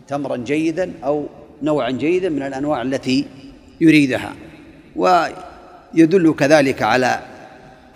تمرا 0.07 0.37
جيدا 0.37 0.91
أو 1.03 1.25
نوعا 1.63 1.91
جيدا 1.91 2.29
من 2.29 2.41
الأنواع 2.41 2.81
التي 2.81 3.25
يريدها. 3.81 4.33
ويدل 4.95 6.33
كذلك 6.33 6.81
على 6.81 7.19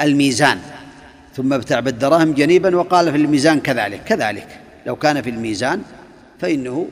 الميزان. 0.01 0.57
ثم 1.35 1.53
ابتع 1.53 1.79
بالدراهم 1.79 2.33
جنيبا 2.33 2.75
وقال 2.75 3.11
في 3.11 3.17
الميزان 3.17 3.59
كذلك. 3.59 4.01
كذلك. 4.03 4.62
لو 4.85 4.95
كان 4.95 5.21
في 5.21 5.29
الميزان 5.29 5.81
فإنه 6.39 6.87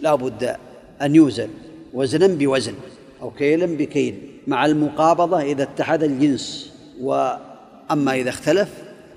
لا 0.00 0.14
بد 0.14 0.56
أن 1.02 1.14
يوزن 1.14 1.48
وزنا 1.94 2.26
بوزن 2.26 2.74
أو 3.22 3.30
كيلا 3.30 3.66
بكيل 3.66 4.14
مع 4.46 4.66
المقابضة 4.66 5.40
إذا 5.40 5.62
اتحد 5.62 6.02
الجنس 6.02 6.72
وأما 7.00 8.14
إذا 8.14 8.30
اختلف 8.30 8.68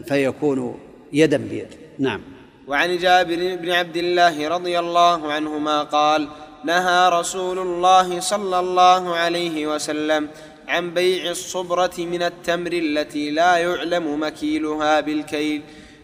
فيكون 0.05 0.79
يدا 1.13 1.37
بيد. 1.37 1.67
نعم. 1.99 2.21
وعن 2.67 2.97
جابر 2.97 3.55
بن 3.55 3.71
عبد 3.71 3.97
الله 3.97 4.47
رضي 4.47 4.79
الله 4.79 5.31
عنهما 5.31 5.83
قال 5.83 6.27
نهى 6.65 7.09
رسول 7.09 7.59
الله 7.59 8.19
صلى 8.19 8.59
الله 8.59 9.15
عليه 9.15 9.67
وسلم 9.67 10.27
عن 10.67 10.93
بيع 10.93 11.31
الصبرة 11.31 11.93
من 11.97 12.23
التمر 12.23 12.71
التي 12.73 13.31
لا 13.31 13.57
يعلم 13.57 14.21
مكيلها 14.23 14.99
بالكيل 14.99 15.61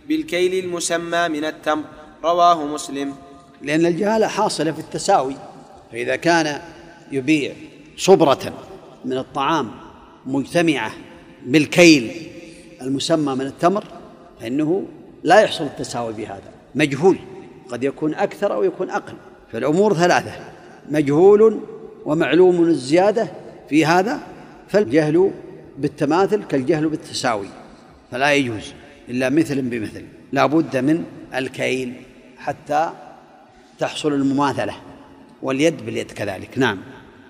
بالكيل 0.07 0.65
المسمى 0.65 1.27
من 1.29 1.45
التمر. 1.45 1.83
رواه 2.23 2.65
مسلم. 2.65 3.13
لأن 3.61 3.85
الجهالة 3.85 4.27
حاصلة 4.27 4.71
في 4.71 4.79
التساوي 4.79 5.35
فإذا 5.91 6.15
كان 6.15 6.61
يبيع 7.11 7.53
صبرة 7.97 8.53
من 9.05 9.17
الطعام 9.17 9.71
مجتمعة 10.25 10.91
بالكيل 11.45 12.11
المسمى 12.81 13.35
من 13.35 13.45
التمر 13.45 13.83
فإنه 14.41 14.83
لا 15.23 15.41
يحصل 15.41 15.63
التساوي 15.63 16.13
بهذا 16.13 16.51
مجهول 16.75 17.17
قد 17.69 17.83
يكون 17.83 18.13
أكثر 18.13 18.53
أو 18.53 18.63
يكون 18.63 18.89
أقل. 18.89 19.13
فالأمور 19.51 19.93
ثلاثة 19.93 20.31
مجهول 20.89 21.59
ومعلوم 22.05 22.63
الزيادة 22.63 23.27
في 23.69 23.85
هذا 23.85 24.19
فالجهل 24.67 25.31
بالتماثل 25.77 26.43
كالجهل 26.43 26.89
بالتساوي. 26.89 27.47
فلا 28.11 28.33
يجوز 28.33 28.73
إلا 29.09 29.29
مثل 29.29 29.61
بمثل 29.61 30.05
لا 30.31 30.45
بد 30.45 30.77
من 30.77 31.03
الكيل. 31.35 31.93
حتى 32.39 32.91
تحصل 33.79 34.13
المماثلة 34.13 34.75
واليد 35.41 35.85
باليد 35.85 36.11
كذلك. 36.11 36.57
نعم. 36.57 36.77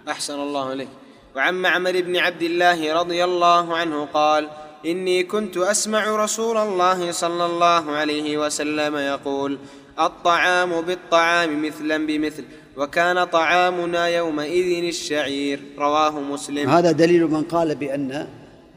أحسن 0.10 0.40
الله 0.40 0.74
إليك. 0.74 0.88
وعن 1.36 1.54
معمر 1.62 2.02
بن 2.02 2.18
عبد 2.18 2.42
الله 2.42 2.94
رضي 2.94 3.24
الله 3.24 3.78
عنه 3.78 4.06
قال 4.06 4.48
إني 4.86 5.24
كنت 5.24 5.58
أسمع 5.58 6.16
رسول 6.16 6.58
الله 6.58 7.12
صلى 7.12 7.46
الله 7.46 7.92
عليه 7.92 8.38
وسلم 8.38 8.96
يقول 8.96 9.60
الطعام 10.00 10.82
بالطعام 10.82 11.66
مثلا 11.66 12.08
بمثل 12.08 12.46
وكان 12.78 13.24
طعامنا 13.24 14.08
يومئذ 14.08 14.84
الشعير. 14.88 15.60
رواه 15.78 16.20
مسلم. 16.20 16.70
هذا 16.70 16.92
دليل 16.92 17.28
من 17.28 17.44
قال 17.44 17.76
بأن 17.76 18.28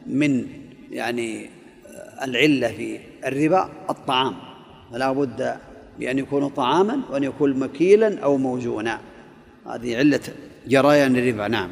من 0.05 0.47
يعني 0.91 1.49
العلة 2.21 2.67
في 2.67 2.99
الربا 3.25 3.69
الطعام. 3.89 4.35
فلا 4.91 5.11
بد 5.11 5.57
بأن 5.99 6.19
يكون 6.19 6.49
طعاما 6.49 6.99
وأن 7.09 7.23
يكون 7.23 7.59
مكيلا 7.59 8.19
أو 8.23 8.37
موزونا. 8.37 8.99
هذه 9.67 9.97
علة 9.97 10.19
جريان 10.67 11.15
الربا 11.15 11.47
نعم. 11.47 11.69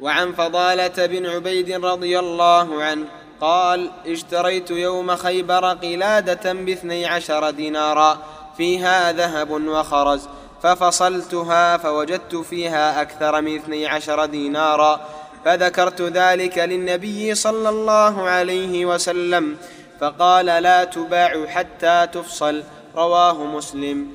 وعن 0.00 0.32
فضالة 0.32 1.06
بن 1.06 1.26
عبيد 1.26 1.70
رضي 1.70 2.18
الله 2.18 2.82
عنه 2.82 3.04
قال 3.40 3.90
اشتريت 4.06 4.70
يوم 4.70 5.16
خيبر 5.16 5.64
قلادة 5.64 6.52
باثني 6.52 7.06
عشر 7.06 7.50
دينارا 7.50 8.18
فيها 8.56 9.12
ذهب 9.12 9.50
وخرز 9.50 10.28
ففصلتها 10.62 11.76
فوجدت 11.76 12.36
فيها 12.36 13.02
أكثر 13.02 13.40
من 13.40 13.56
اثني 13.56 13.86
عشر 13.86 14.24
دينارا. 14.24 15.00
فذكرت 15.44 16.02
ذلك 16.02 16.58
للنبي 16.58 17.34
صلى 17.34 17.68
الله 17.68 18.22
عليه 18.22 18.86
وسلم 18.86 19.56
فقال 20.00 20.46
لا 20.46 20.84
تباع 20.84 21.46
حتى 21.46 22.08
تفصل 22.12 22.62
رواه 22.96 23.56
مسلم. 23.56 24.06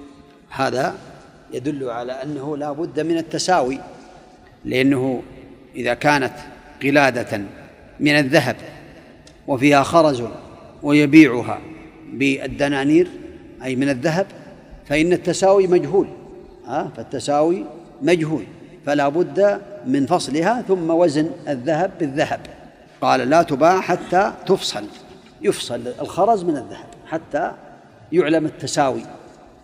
هذا 0.49 0.95
يدل 1.53 1.89
على 1.89 2.11
أنه 2.11 2.57
لا 2.57 2.71
بد 2.71 2.99
من 2.99 3.17
التساوي 3.17 3.79
لأنه 4.65 5.21
إذا 5.75 5.93
كانت 5.93 6.33
قلادة 6.83 7.41
من 7.99 8.11
الذهب 8.11 8.55
وفيها 9.47 9.83
خرز 9.83 10.23
ويبيعها 10.83 11.59
بالدنانير 12.13 13.07
أي 13.63 13.75
من 13.75 13.89
الذهب 13.89 14.27
فإن 14.85 15.13
التساوي 15.13 15.67
مجهول. 15.67 16.07
ها؟ 16.67 16.91
فالتساوي 16.97 17.65
مجهول. 18.01 18.43
فلا 18.85 19.09
بد 19.09 19.61
من 19.85 20.05
فصلها 20.05 20.61
ثم 20.67 20.89
وزن 20.89 21.31
الذهب 21.47 21.91
بالذهب. 21.99 22.39
قال 23.01 23.19
لا 23.19 23.43
تباع 23.43 23.81
حتى 23.81 24.33
تفصل. 24.45 24.85
يفصل 25.41 25.81
الخرز 26.01 26.43
من 26.43 26.57
الذهب 26.57 26.87
حتى 27.07 27.51
يعلم 28.13 28.45
التساوي. 28.45 29.01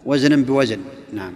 وزنا 0.05 0.35
بوزن. 0.35 0.79
نعم. 1.13 1.33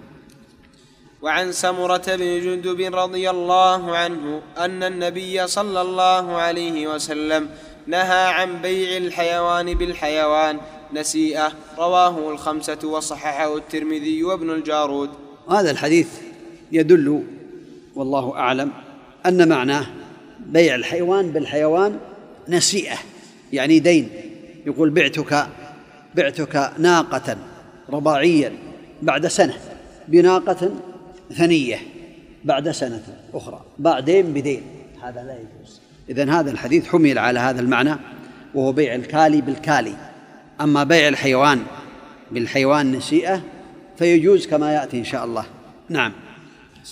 وعن 1.22 1.52
سمرة 1.52 2.04
بن 2.08 2.42
جندب 2.42 2.96
رضي 2.96 3.30
الله 3.30 3.98
عنه 3.98 4.42
أن 4.58 4.84
النبي 4.84 5.48
صلى 5.48 5.82
الله 5.82 6.32
عليه 6.32 6.88
وسلم 6.88 7.50
نهى 7.88 8.28
عن 8.28 8.62
بيع 8.62 8.98
الحيوان 8.98 9.74
بالحيوان. 9.74 10.60
نسيئة. 10.94 11.52
رواه 11.78 12.32
الخمسة 12.32 12.88
وصححه 12.88 13.58
الترمذي 13.58 14.24
وابن 14.24 14.50
الجارود. 14.50 15.10
هذا 15.50 15.72
الحديث 15.72 16.08
يدل 16.72 17.24
والله 17.96 18.36
أعلم 18.36 18.72
أن 19.26 19.50
معناه 19.50 19.86
بيع 20.40 20.76
الحيوان 20.76 21.32
بالحيوان 21.32 22.00
نسيئة 22.50 22.98
يعني 23.54 23.80
دين. 23.80 24.10
يقول 24.66 24.90
بعتك 24.90 25.48
بعتك 26.16 26.72
ناقة 26.78 27.38
رباعيا 27.90 28.52
بعد 29.02 29.28
سنة 29.28 29.54
بناقة 30.08 30.72
ثنية 31.34 31.78
بعد 32.44 32.72
سنة 32.72 33.04
أخرى 33.34 33.62
بعدين 33.80 34.34
بدين. 34.34 34.62
هذا 35.04 35.24
لا 35.24 35.34
يجوز. 35.34 35.82
إذن 36.10 36.30
هذا 36.30 36.52
الحديث 36.52 36.88
حمل 36.88 37.20
على 37.20 37.40
هذا 37.40 37.62
المعنى 37.62 37.96
وهو 38.54 38.72
بيع 38.72 38.96
الكالي 38.96 39.42
بالكالي. 39.42 39.94
أما 40.62 40.84
بيع 40.84 41.08
الحيوان 41.08 41.64
بالحيوان 42.32 42.92
نسيئة 42.92 43.42
فيجوز 43.98 44.48
كما 44.48 44.74
يأتي 44.74 45.00
إن 45.00 45.04
شاء 45.04 45.26
الله. 45.26 45.46
نعم. 45.90 46.14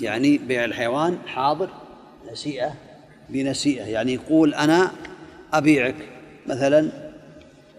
يعني 0.01 0.37
بيع 0.37 0.65
الحيوان 0.65 1.17
حاضر 1.27 1.69
نسيئة 2.31 2.73
بنسيئة. 3.29 3.83
يعني 3.83 4.13
يقول 4.13 4.53
أنا 4.53 4.91
أبيعك 5.53 5.95
مثلا 6.47 6.89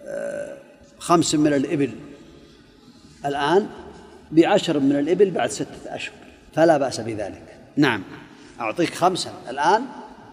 آه، 0.07 0.62
خمس 1.03 1.35
من 1.35 1.53
الإبل. 1.53 1.91
الآن 3.27 3.69
بعشر 4.31 4.79
من 4.79 4.99
الإبل 4.99 5.31
بعد 5.31 5.51
ستة 5.51 5.67
أشهر. 5.87 6.15
فلا 6.55 6.79
بأس 6.79 7.01
بذلك. 7.01 7.57
نعم. 7.77 8.03
أعطيك 8.61 8.95
خمسا 8.95 9.33
الآن 9.51 9.83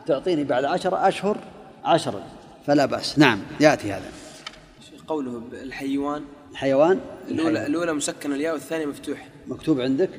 تعطيني 0.07 0.43
بعد 0.43 0.65
عشر 0.65 1.07
أشهر 1.07 1.37
عشرا 1.85 2.23
فلا 2.67 2.85
بأس. 2.85 3.19
نعم. 3.19 3.39
يأتي 3.59 3.91
هذا. 3.91 4.11
قوله 5.07 5.41
الحيوان. 5.53 6.23
الحيوان؟ 6.51 6.99
الأولى 7.27 7.67
الأولى 7.67 7.93
مسكنة 7.93 8.35
الياء 8.35 8.53
والثانية 8.53 8.85
مفتوح. 8.85 9.27
مكتوب 9.47 9.81
عندك؟ 9.81 10.09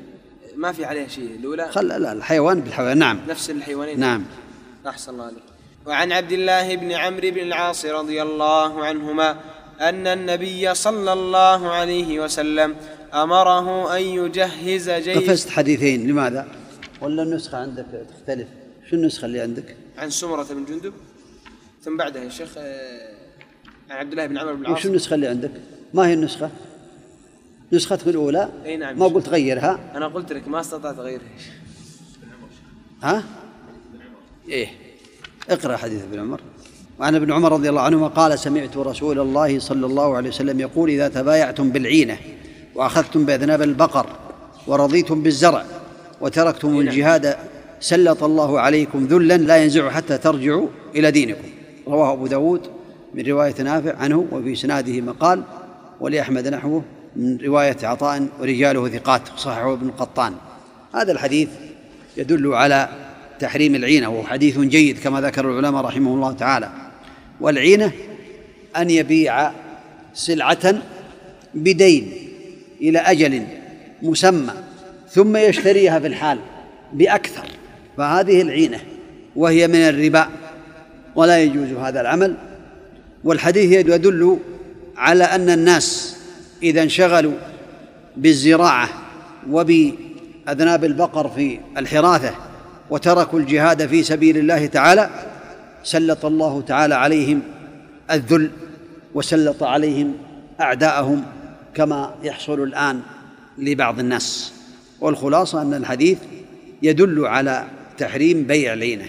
ما 0.55 0.71
في 0.71 0.85
عليها 0.85 1.07
شيء. 1.07 1.35
الأولى؟ 1.35 1.71
خل 1.71 1.87
لا 1.87 2.11
الحيوان 2.11 2.61
بالحيوان. 2.61 2.97
نعم. 2.97 3.19
نفس 3.27 3.49
الحيوانين. 3.49 3.99
نعم. 3.99 4.25
أحسن 4.87 5.11
الله 5.11 5.25
عليك. 5.25 5.43
وعن 5.85 6.11
عبد 6.11 6.31
الله 6.31 6.75
بن 6.75 6.91
عمرو 6.91 7.31
بن 7.31 7.39
العاص 7.39 7.85
رضي 7.85 8.21
الله 8.21 8.85
عنهما 8.85 9.37
أن 9.81 10.07
النبي 10.07 10.73
صلى 10.73 11.13
الله 11.13 11.69
عليه 11.69 12.19
وسلم 12.19 12.75
أمره 13.13 13.97
أن 13.97 14.01
يجهز 14.01 14.89
جيش 14.89 15.17
قفزت 15.17 15.49
حديثين 15.49 16.07
لماذا؟ 16.07 16.47
ولا 17.01 17.23
النسخة 17.23 17.57
عندك 17.57 17.85
تختلف 18.09 18.47
شو 18.89 18.95
النسخة 18.95 19.25
اللي 19.25 19.39
عندك؟ 19.39 19.75
عن 19.97 20.09
سمرة 20.09 20.43
بن 20.43 20.65
جندب 20.65 20.93
ثم 21.83 21.97
بعدها 21.97 22.23
يا 22.23 22.29
شيخ 22.29 22.49
آه، 22.57 23.13
عن 23.89 23.97
عبد 23.97 24.11
الله 24.11 24.25
بن 24.25 24.37
عمرو 24.37 24.55
بن 24.55 24.61
العاص 24.61 24.77
وش 24.79 24.85
النسخة 24.85 25.13
اللي 25.13 25.27
عندك؟ 25.27 25.51
ما 25.93 26.07
هي 26.07 26.13
النسخة؟ 26.13 26.49
نسختك 27.73 28.07
الأولى 28.07 28.49
أي 28.65 28.77
نعم 28.77 28.99
ما 28.99 29.05
قلت 29.05 29.29
غيرها 29.29 29.79
أنا 29.95 30.07
قلت 30.07 30.33
لك 30.33 30.47
ما 30.47 30.59
استطعت 30.59 30.99
أغيرها 30.99 31.23
ها؟ 33.03 33.23
إيه 34.49 34.67
اقرأ 35.49 35.77
حديث 35.77 36.03
ابن 36.03 36.19
عمر 36.19 36.41
وعن 37.01 37.15
ابن 37.15 37.31
عمر 37.31 37.51
رضي 37.51 37.69
الله 37.69 37.81
عنهما 37.81 38.07
قال 38.07 38.39
سمعت 38.39 38.77
رسول 38.77 39.19
الله 39.19 39.59
صلى 39.59 39.85
الله 39.85 40.15
عليه 40.15 40.29
وسلم 40.29 40.59
يقول 40.59 40.89
إذا 40.89 41.07
تبايعتم 41.07 41.69
بالعينة 41.69 42.17
وأخذتم 42.75 43.25
بأذناب 43.25 43.61
البقر 43.61 44.05
ورضيتم 44.67 45.23
بالزرع 45.23 45.65
وتركتم 46.21 46.79
الجهاد 46.79 47.35
سلط 47.79 48.23
الله 48.23 48.59
عليكم 48.59 49.05
ذلا 49.05 49.37
لا 49.37 49.57
ينزع 49.57 49.89
حتى 49.89 50.17
ترجعوا 50.17 50.67
إلى 50.95 51.11
دينكم. 51.11 51.47
رواه 51.87 52.13
أبو 52.13 52.27
داود 52.27 52.61
من 53.13 53.25
رواية 53.25 53.55
نافع 53.61 53.95
عنه 53.97 54.25
وفي 54.31 54.55
سناده 54.55 55.01
مقال 55.01 55.43
ولأحمد 55.99 56.47
نحوه 56.47 56.83
من 57.15 57.37
رواية 57.37 57.77
عطاء 57.83 58.27
ورجاله 58.39 58.89
ثقات 58.89 59.21
صححه 59.37 59.73
ابن 59.73 59.87
القطان 59.87 60.33
هذا 60.95 61.11
الحديث 61.11 61.49
يدل 62.17 62.53
على 62.53 62.89
تحريم 63.39 63.75
العينة 63.75 64.09
وهو 64.09 64.23
حديث 64.23 64.59
جيد 64.59 64.99
كما 64.99 65.21
ذكر 65.21 65.51
العلماء 65.51 65.85
رحمه 65.85 66.15
الله 66.15 66.31
تعالى. 66.31 66.90
والعينة 67.41 67.91
أن 68.77 68.89
يبيع 68.89 69.51
سلعة 70.13 70.81
بدين 71.53 72.11
إلى 72.81 72.99
أجل 72.99 73.43
مسمى 74.01 74.53
ثم 75.09 75.37
يشتريها 75.37 75.99
في 75.99 76.07
الحال 76.07 76.39
بأكثر. 76.93 77.45
فهذه 77.97 78.41
العينة 78.41 78.79
وهي 79.35 79.67
من 79.67 79.75
الربا 79.75 80.27
ولا 81.15 81.39
يجوز 81.39 81.71
هذا 81.71 82.01
العمل. 82.01 82.35
والحديث 83.23 83.71
يدل 83.71 84.39
على 84.97 85.23
أن 85.23 85.49
الناس 85.49 86.17
إذا 86.63 86.83
انشغلوا 86.83 87.33
بالزراعة 88.17 88.89
وبأذناب 89.49 90.83
البقر 90.83 91.29
في 91.29 91.59
الحراثة 91.77 92.35
وتركوا 92.89 93.39
الجهاد 93.39 93.87
في 93.87 94.03
سبيل 94.03 94.37
الله 94.37 94.65
تعالى 94.65 95.30
سلط 95.83 96.25
الله 96.25 96.61
تعالى 96.61 96.95
عليهم 96.95 97.41
الذل 98.11 98.51
وسلط 99.13 99.63
عليهم 99.63 100.13
أعداءهم 100.61 101.23
كما 101.73 102.15
يحصل 102.23 102.63
الآن 102.63 103.01
لبعض 103.57 103.99
الناس. 103.99 104.53
والخلاصة 105.01 105.61
أن 105.61 105.73
الحديث 105.73 106.17
يدل 106.81 107.25
على 107.25 107.65
تحريم 107.97 108.43
بيع 108.43 108.73
العينة 108.73 109.05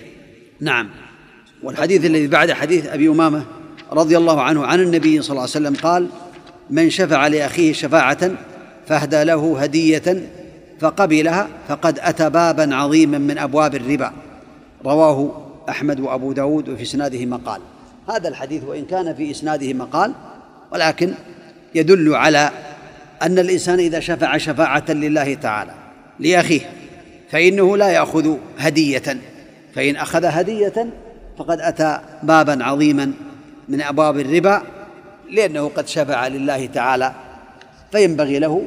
نعم. 0.60 0.90
والحديث 1.62 2.04
الذي 2.04 2.26
بعد 2.26 2.52
حديث 2.52 2.86
أبي 2.86 3.08
أمامة 3.08 3.44
رضي 3.92 4.16
الله 4.16 4.42
عنه 4.42 4.66
عن 4.66 4.80
النبي 4.80 5.22
صلى 5.22 5.30
الله 5.30 5.40
عليه 5.40 5.50
وسلم 5.50 5.74
قال 5.74 6.08
من 6.70 6.90
شفع 6.90 7.26
لأخيه 7.26 7.72
شفاعة 7.72 8.30
فأهدى 8.86 9.24
له 9.24 9.60
هدية 9.60 10.30
فقبلها 10.80 11.48
فقد 11.68 11.98
أتى 11.98 12.30
بابا 12.30 12.74
عظيما 12.74 13.18
من 13.18 13.38
أبواب 13.38 13.74
الربا. 13.74 14.12
رواه 14.84 15.41
أحمد 15.68 16.00
وأبو 16.00 16.32
داود 16.32 16.68
وفي 16.68 16.82
إسناده 16.82 17.26
مقال. 17.26 17.60
هذا 18.08 18.28
الحديث 18.28 18.64
وإن 18.64 18.84
كان 18.84 19.14
في 19.14 19.30
إسناده 19.30 19.74
مقال 19.74 20.12
ولكن 20.72 21.14
يدل 21.74 22.14
على 22.14 22.50
أن 23.22 23.38
الإنسان 23.38 23.78
إذا 23.78 24.00
شفع 24.00 24.36
شفاعة 24.36 24.84
لله 24.88 25.34
تعالى. 25.34 25.74
لأخيه 26.18 26.60
فإنه 27.30 27.76
لا 27.76 27.88
يأخذ 27.88 28.36
هدية. 28.58 29.16
فإن 29.74 29.96
أخذ 29.96 30.24
هدية 30.24 30.86
فقد 31.38 31.60
أتى 31.60 32.00
بابا 32.22 32.64
عظيما 32.64 33.12
من 33.68 33.82
أبواب 33.82 34.18
الربا 34.18 34.62
لأنه 35.30 35.68
قد 35.68 35.88
شفع 35.88 36.26
لله 36.26 36.66
تعالى. 36.66 37.12
فينبغي 37.92 38.38
له 38.38 38.66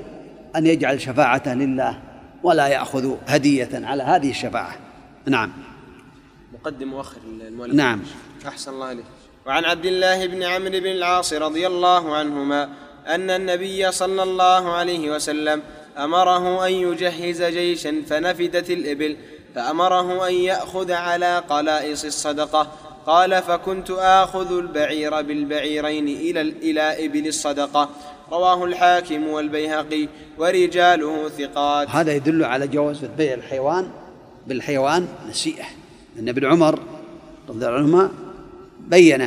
أن 0.56 0.66
يجعل 0.66 1.02
شفاعته 1.02 1.54
لله 1.54 1.98
ولا 2.44 2.68
يأخذ 2.68 3.16
هدية 3.28 3.70
على 3.74 4.04
هذه 4.04 4.30
الشفاعة. 4.30 4.76
نعم. 5.26 5.52
مقدم 6.66 6.88
مؤخر 6.88 7.18
المؤلف. 7.48 7.74
نعم. 7.74 8.02
أحسن 8.48 8.74
الله 8.74 8.92
إليك. 8.92 9.06
وعن 9.46 9.66
عبد 9.66 9.86
الله 9.86 10.26
بن 10.26 10.44
عمرو 10.44 10.80
بن 10.80 10.92
العاص 10.92 11.34
رضي 11.34 11.68
الله 11.68 12.16
عنهما 12.16 12.70
أن 13.08 13.30
النبي 13.30 13.92
صلى 13.92 14.24
الله 14.24 14.74
عليه 14.74 15.16
وسلم 15.16 15.62
أمره 15.98 16.68
أن 16.68 16.72
يجهز 16.72 17.44
جيشا 17.44 18.02
فنفدت 18.08 18.70
الإبل 18.70 19.18
فأمره 19.56 20.28
أن 20.28 20.34
يأخذ 20.34 20.92
على 20.92 21.44
قلائص 21.50 22.06
الصدقة. 22.06 22.72
قال 23.06 23.42
فكنت 23.42 23.92
آخذ 23.92 24.58
البعير 24.58 25.22
بالبعيرين 25.22 26.08
إلى 26.08 26.42
إلى 26.42 27.06
إبل 27.06 27.28
الصدقة. 27.28 27.90
رواه 28.32 28.66
الحاكم 28.66 29.28
والبيهقي 29.28 30.08
ورجاله 30.38 31.30
ثقات. 31.30 31.90
هذا 31.90 32.14
يدل 32.14 32.44
على 32.44 32.68
جواز 32.68 33.06
بيع 33.18 33.34
الحيوان 33.34 33.90
بالحيوان 34.48 35.08
نسيئة. 35.30 35.66
أن 36.20 36.30
ابن 36.30 36.46
عمر 36.46 36.80
رضي 37.50 37.66
الله 37.66 37.78
عنهما 37.78 38.12
بين 38.88 39.22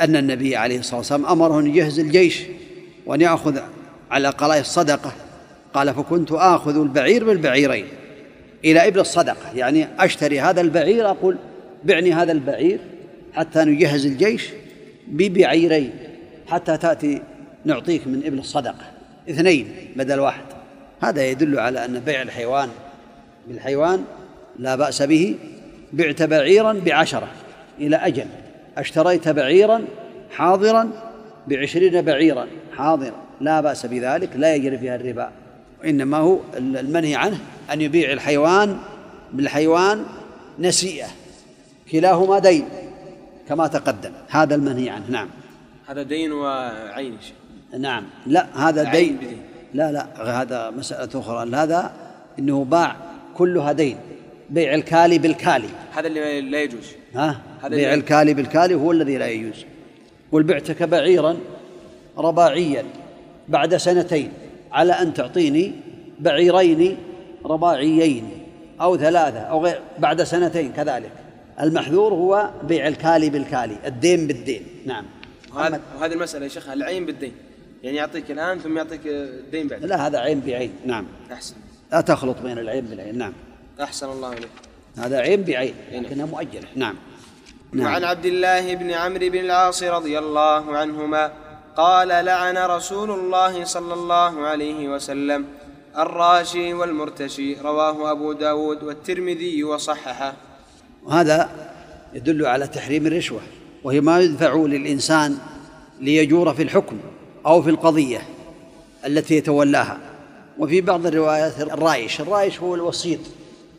أن 0.00 0.16
النبي 0.16 0.56
عليه 0.56 0.78
الصلاة 0.78 0.98
والسلام 0.98 1.26
أمره 1.26 1.60
أن 1.60 1.66
يجهز 1.66 1.98
الجيش 1.98 2.42
وأن 3.06 3.20
يأخذ 3.20 3.58
على 4.10 4.28
قلائص 4.28 4.66
الصدقة. 4.66 5.12
قال 5.74 5.94
فكنت 5.94 6.32
آخذ 6.32 6.80
البعير 6.80 7.24
بالبعيرين 7.24 7.86
إلى 8.64 8.88
إبل 8.88 9.00
الصدقة. 9.00 9.52
يعني 9.54 9.88
أشتري 9.98 10.40
هذا 10.40 10.60
البعير 10.60 11.10
أقول 11.10 11.36
بعني 11.84 12.12
هذا 12.12 12.32
البعير 12.32 12.78
حتى 13.32 13.64
نجهز 13.64 14.06
الجيش 14.06 14.48
ببعيرين 15.08 15.90
حتى 16.46 16.76
تأتي 16.76 17.22
نعطيك 17.64 18.06
من 18.06 18.22
إبل 18.26 18.38
الصدقة. 18.38 18.90
اثنين 19.30 19.74
بدل 19.96 20.20
واحد. 20.20 20.44
هذا 21.00 21.26
يدل 21.26 21.58
على 21.58 21.84
أن 21.84 22.00
بيع 22.00 22.22
الحيوان 22.22 22.68
بالحيوان 23.48 24.04
لا 24.58 24.76
بأس 24.76 25.02
به 25.02 25.34
بعت 25.92 26.22
بعيرا 26.22 26.72
بعشرة 26.72 27.28
إلى 27.80 27.96
أجل. 27.96 28.26
أشتريت 28.78 29.28
بعيرا 29.28 29.84
حاضرا 30.36 30.90
بعشرين 31.46 32.02
بعيرا 32.02 32.46
حاضرا. 32.76 33.12
لا 33.40 33.60
بأس 33.60 33.86
بذلك 33.86 34.30
لا 34.36 34.54
يجري 34.54 34.78
فيها 34.78 34.96
الربا. 34.96 35.30
وإنما 35.80 36.16
هو 36.16 36.38
المنهي 36.56 37.14
عنه 37.14 37.38
أن 37.72 37.80
يبيع 37.80 38.12
الحيوان 38.12 38.78
بالحيوان 39.32 40.04
نسيئة 40.58 41.06
كلاهما 41.92 42.38
دين 42.38 42.68
كما 43.48 43.66
تقدم. 43.66 44.12
هذا 44.28 44.54
المنهي 44.54 44.90
عنه 44.90 45.04
نعم. 45.08 45.28
هذا 45.88 46.02
دين 46.02 46.32
وعين 46.32 47.16
نعم. 47.78 48.04
لا 48.26 48.68
هذا 48.68 48.82
دين. 48.82 49.18
لا 49.74 49.92
لا 49.92 50.40
هذا 50.42 50.70
مسألة 50.70 51.20
أخرى. 51.20 51.50
هذا 51.56 51.92
إنه 52.38 52.64
باع 52.64 52.96
كلها 53.34 53.72
دين. 53.72 53.96
بيع 54.50 54.74
الكالي 54.74 55.18
بالكالي. 55.18 55.68
هذا 55.94 56.06
اللي 56.06 56.40
لا 56.40 56.62
يجوز. 56.62 56.92
ها؟ 57.14 57.40
بيع 57.64 57.94
الكالي 57.94 58.34
بالكالي 58.34 58.74
هو 58.74 58.92
الذي 58.92 59.18
لا 59.18 59.26
يجوز. 59.26 59.64
قل 60.32 60.42
بعتك 60.42 60.82
بعيرا 60.82 61.36
رباعيا 62.18 62.84
بعد 63.48 63.76
سنتين 63.76 64.32
على 64.72 64.92
أن 64.92 65.14
تعطيني 65.14 65.72
بعيرين 66.20 66.96
رباعيين 67.44 68.30
أو 68.80 68.96
ثلاثة 68.96 69.38
أو 69.38 69.64
غير 69.64 69.80
بعد 69.98 70.22
سنتين 70.22 70.72
كذلك. 70.72 71.12
المحذور 71.60 72.12
هو 72.12 72.50
بيع 72.62 72.88
الكالي 72.88 73.30
بالكالي 73.30 73.76
الدين 73.86 74.26
بالدين. 74.26 74.62
نعم. 74.86 75.04
وهذا 75.54 75.80
وهذه 75.98 76.12
المسألة 76.12 76.44
يا 76.44 76.48
شيخ 76.48 76.68
العين 76.68 77.06
بالدين. 77.06 77.32
يعني 77.82 77.96
يعطيك 77.96 78.30
الآن 78.30 78.58
ثم 78.58 78.76
يعطيك 78.76 79.00
الدين 79.06 79.68
بعد. 79.68 79.84
لا 79.84 80.06
هذا 80.06 80.18
عين 80.18 80.40
بعين. 80.40 80.72
نعم. 80.86 81.06
أحسن. 81.32 81.54
لا 81.92 82.00
تخلط 82.00 82.36
بين 82.42 82.58
العين 82.58 82.84
بالعين. 82.84 83.18
نعم. 83.18 83.32
أحسن 83.80 84.10
الله 84.10 84.32
إليك. 84.32 84.50
هذا 84.98 85.18
عين 85.18 85.42
بعين 85.42 85.74
لكنها 85.92 86.26
مؤجلة 86.26 86.68
نعم. 86.76 86.94
نعم. 87.72 87.86
وعن 87.86 88.04
عبد 88.04 88.26
الله 88.26 88.74
بن 88.74 88.90
عمرو 88.90 89.28
بن 89.28 89.38
العاص 89.38 89.82
رضي 89.82 90.18
الله 90.18 90.76
عنهما 90.76 91.32
قال 91.76 92.08
لعن 92.08 92.56
رسول 92.56 93.10
الله 93.10 93.64
صلى 93.64 93.94
الله 93.94 94.46
عليه 94.46 94.88
وسلم 94.88 95.46
الراشي 95.98 96.74
والمرتشي 96.74 97.54
رواه 97.54 98.10
أبو 98.10 98.32
داود 98.32 98.82
والترمذي 98.82 99.64
وصححه. 99.64 100.34
وهذا 101.04 101.50
يدل 102.14 102.46
على 102.46 102.66
تحريم 102.66 103.06
الرشوة 103.06 103.40
وهي 103.84 104.00
ما 104.00 104.20
يدفع 104.20 104.54
للإنسان 104.54 105.38
ليجور 106.00 106.54
في 106.54 106.62
الحكم 106.62 106.98
أو 107.46 107.62
في 107.62 107.70
القضية 107.70 108.22
التي 109.06 109.34
يتولاها. 109.34 109.98
وفي 110.58 110.80
بعض 110.80 111.06
الروايات 111.06 111.60
الرايش 111.60 112.20
الرايش 112.20 112.60
هو 112.60 112.74
الوسيط. 112.74 113.20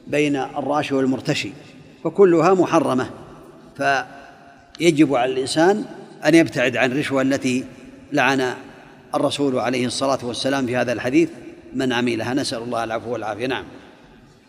بين 0.10 0.36
الراشي 0.36 0.95
والمرتشي 0.95 1.52
فكلها 2.04 2.54
محرمة. 2.54 3.10
فيجب 3.78 5.15
على 5.15 5.34
الإنسان 5.34 5.86
أن 6.26 6.36
يبتعد 6.36 6.78
عن 6.78 6.91
الرشوة 6.91 7.22
التي 7.22 7.65
لعن 8.12 8.54
الرسول 9.15 9.60
عليه 9.60 9.86
الصلاة 9.86 10.19
والسلام 10.24 10.65
في 10.65 10.78
هذا 10.78 10.93
الحديث. 10.93 11.30
من 11.74 11.93
عملها 11.93 12.34
نسأل 12.34 12.62
الله 12.63 12.84
العفو 12.84 13.13
والعافية. 13.13 13.48
نعم. 13.48 13.63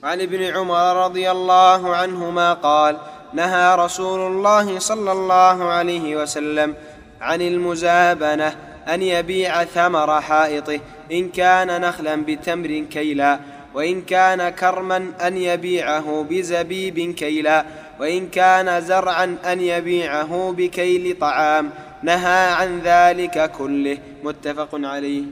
وعن 0.02 0.20
ابن 0.20 0.42
عمر 0.42 1.04
رضي 1.04 1.30
الله 1.30 1.96
عنهما 1.96 2.52
قال 2.52 2.96
نهى 3.34 3.74
رسول 3.74 4.32
الله 4.32 4.78
صلى 4.78 5.12
الله 5.12 5.64
عليه 5.64 6.16
وسلم 6.16 6.74
عن 7.20 7.42
المزابنة 7.42 8.56
أن 8.88 9.02
يبيع 9.02 9.64
ثمر 9.64 10.20
حائطه 10.20 10.80
إن 11.12 11.28
كان 11.28 11.80
نخلا 11.80 12.24
بتمر 12.24 12.84
كيلا. 12.90 13.40
وإن 13.74 14.02
كان 14.02 14.48
كرما 14.48 15.06
أن 15.26 15.36
يبيعه 15.36 16.26
بزبيب 16.30 17.14
كيلا 17.14 17.64
وإن 18.00 18.28
كان 18.28 18.80
زرعا 18.80 19.36
أن 19.46 19.60
يبيعه 19.60 20.54
بكيل 20.56 21.18
طعام. 21.20 21.70
نهى 22.02 22.52
عن 22.52 22.80
ذلك 22.84 23.50
كله. 23.50 23.98
متفق 24.24 24.68
عليه. 24.72 25.22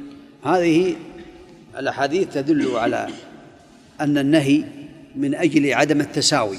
هذه 0.44 0.96
الأحاديث 1.78 2.34
تدل 2.34 2.76
على 2.76 3.06
أن 4.00 4.18
النهي 4.18 4.64
من 5.16 5.34
أجل 5.34 5.74
عدم 5.74 6.00
التساوي. 6.00 6.58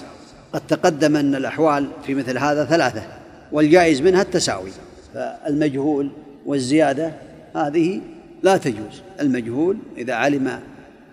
قد 0.53 0.61
تقدم 0.67 1.15
أن 1.15 1.35
الأحوال 1.35 1.87
في 2.05 2.15
مثل 2.15 2.37
هذا 2.37 2.65
ثلاثة 2.65 3.03
والجائز 3.51 4.01
منها 4.01 4.21
التساوي. 4.21 4.71
فالمجهول 5.13 6.09
والزيادة 6.45 7.13
هذه 7.55 8.01
لا 8.43 8.57
تجوز. 8.57 9.01
المجهول 9.19 9.77
إذا 9.97 10.13
علم 10.13 10.59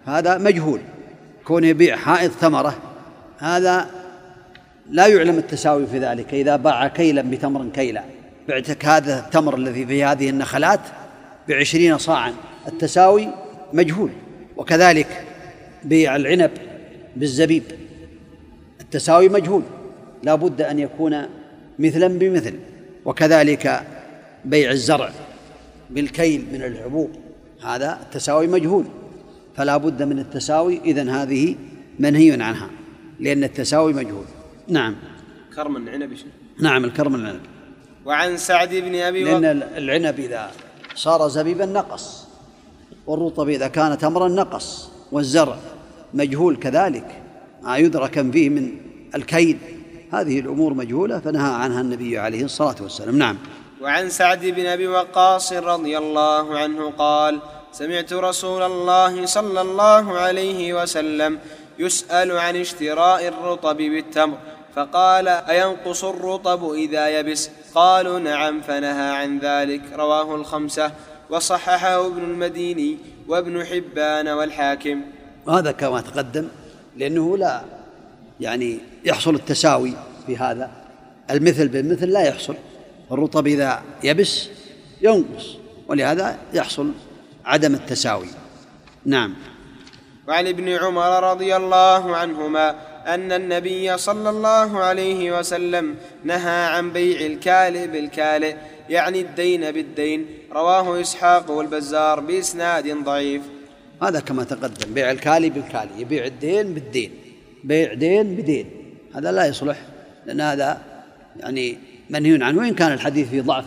هذا 0.06 0.38
مجهول. 0.38 0.80
كون 1.44 1.64
يبيع 1.64 1.96
حائط 1.96 2.30
ثمرة 2.30 2.76
هذا 3.38 3.86
لا 4.90 5.06
يعلم 5.06 5.38
التساوي 5.38 5.86
في 5.86 5.98
ذلك. 5.98 6.34
إذا 6.34 6.56
باع 6.56 6.88
كيلا 6.88 7.22
بتمر 7.22 7.68
كيلا 7.74 8.04
بعتك 8.48 8.84
هذا 8.84 9.18
التمر 9.18 9.56
الذي 9.56 9.86
في 9.86 10.04
هذه 10.04 10.30
النخلات 10.30 10.80
بعشرين 11.48 11.98
صاعا 11.98 12.34
التساوي 12.68 13.28
مجهول. 13.72 14.10
وكذلك 14.56 15.24
بيع 15.84 16.16
العنب 16.16 16.50
بالزبيب 17.16 17.62
التساوي 18.80 19.28
مجهول. 19.28 19.62
لا 20.22 20.34
بد 20.34 20.62
أن 20.62 20.78
يكون 20.78 21.26
مثلا 21.78 22.08
بمثل. 22.18 22.54
وكذلك 23.04 23.82
بيع 24.44 24.70
الزرع 24.70 25.10
بالكيل 25.90 26.44
من 26.52 26.62
الحبوب 26.62 27.10
هذا 27.64 27.98
التساوي 28.02 28.46
مجهول. 28.46 28.84
فلا 29.56 29.76
بد 29.76 30.02
من 30.02 30.18
التساوي 30.18 30.80
إذن 30.84 31.08
هذه 31.08 31.56
منهي 31.98 32.42
عنها 32.42 32.70
لأن 33.20 33.44
التساوي 33.44 33.92
مجهول. 33.92 34.24
نعم. 34.68 34.96
كرم 35.56 35.76
العنب 35.76 36.16
نعم 36.60 36.84
الكرم 36.84 37.14
العنب. 37.14 37.40
وعن 38.04 38.36
سعد 38.36 38.74
بن 38.74 38.94
أبي 38.94 39.24
لأن 39.24 39.44
العنب 39.76 40.20
إذا 40.20 40.50
صار 40.94 41.28
زبيبا 41.28 41.66
نقص 41.66 42.26
والرطب 43.06 43.48
إذا 43.48 43.68
كان 43.68 43.98
تمرا 43.98 44.28
نقص 44.28 44.88
والزرع 45.12 45.58
مجهول 46.14 46.56
كذلك. 46.56 47.22
ما 47.62 47.76
يدرك 47.76 48.30
فيه 48.30 48.48
من 48.50 48.70
الكيل 49.14 49.58
هذه 50.12 50.40
الأمور 50.40 50.74
مجهولة 50.74 51.20
فنهى 51.20 51.54
عنها 51.54 51.80
النبي 51.80 52.18
عليه 52.18 52.44
الصلاة 52.44 52.76
والسلام. 52.80 53.18
نعم. 53.18 53.36
وعن 53.82 54.10
سعد 54.10 54.46
بن 54.46 54.66
أبي 54.66 54.86
وقاص 54.86 55.52
رضي 55.52 55.98
الله 55.98 56.58
عنه 56.58 56.90
قال 56.90 57.40
سمعت 57.78 58.12
رسول 58.12 58.62
الله 58.62 59.26
صلى 59.26 59.60
الله 59.60 60.18
عليه 60.18 60.82
وسلم 60.82 61.38
يسأل 61.78 62.38
عن 62.38 62.56
اشتراء 62.56 63.28
الرطب 63.28 63.76
بالتمر 63.76 64.38
فقال 64.74 65.28
أينقص 65.28 66.04
الرطب 66.04 66.72
إذا 66.72 67.08
يبس؟ 67.08 67.50
قالوا 67.74 68.18
نعم 68.18 68.60
فنهى 68.60 69.10
عن 69.10 69.38
ذلك. 69.38 69.80
رواه 69.92 70.34
الخمسة 70.34 70.92
وصححه 71.30 72.06
ابن 72.06 72.22
المديني 72.22 72.98
وابن 73.28 73.64
حبان 73.64 74.28
والحاكم. 74.28 75.00
وهذا 75.46 75.72
كما 75.72 76.00
تقدم 76.00 76.48
لأنه 76.96 77.38
لا 77.38 77.62
يعني 78.40 78.78
يحصل 79.04 79.34
التساوي 79.34 79.92
في 80.26 80.36
هذا. 80.36 80.70
المثل 81.30 81.68
بالمثل 81.68 82.08
لا 82.08 82.20
يحصل. 82.20 82.54
الرطب 83.12 83.46
إذا 83.46 83.82
يبس 84.02 84.48
ينقص 85.02 85.56
ولهذا 85.88 86.38
يحصل 86.54 86.92
عدم 87.46 87.74
التساوي. 87.74 88.26
نعم. 89.04 89.34
وعن 90.28 90.46
ابن 90.46 90.68
عمر 90.68 91.30
رضي 91.30 91.56
الله 91.56 92.16
عنهما 92.16 92.74
أن 93.14 93.32
النبي 93.32 93.98
صلى 93.98 94.30
الله 94.30 94.80
عليه 94.80 95.38
وسلم 95.38 95.94
نهى 96.24 96.66
عن 96.66 96.92
بيع 96.92 97.26
الكالئ 97.26 97.86
بالكالئ 97.86 98.56
يعني 98.88 99.20
الدين 99.20 99.70
بالدين. 99.70 100.26
رواه 100.52 101.00
إسحاق 101.00 101.50
والبزار 101.50 102.20
بإسناد 102.20 103.04
ضعيف. 103.04 103.42
هذا 104.02 104.20
كما 104.20 104.44
تقدم 104.44 104.94
بيع 104.94 105.10
الكالي 105.10 105.50
بالكالي 105.50 105.90
يبيع 105.98 106.24
الدين 106.24 106.74
بالدين. 106.74 107.10
بيع 107.64 107.94
دين 107.94 108.36
بدين. 108.36 108.70
هذا 109.14 109.32
لا 109.32 109.46
يصلح 109.46 109.78
لأن 110.26 110.40
هذا 110.40 110.82
يعني 111.36 111.78
منهي 112.10 112.44
عنه 112.44 112.58
وإن 112.58 112.74
كان 112.74 112.92
الحديث 112.92 113.28
فيه 113.28 113.42
ضعف 113.42 113.64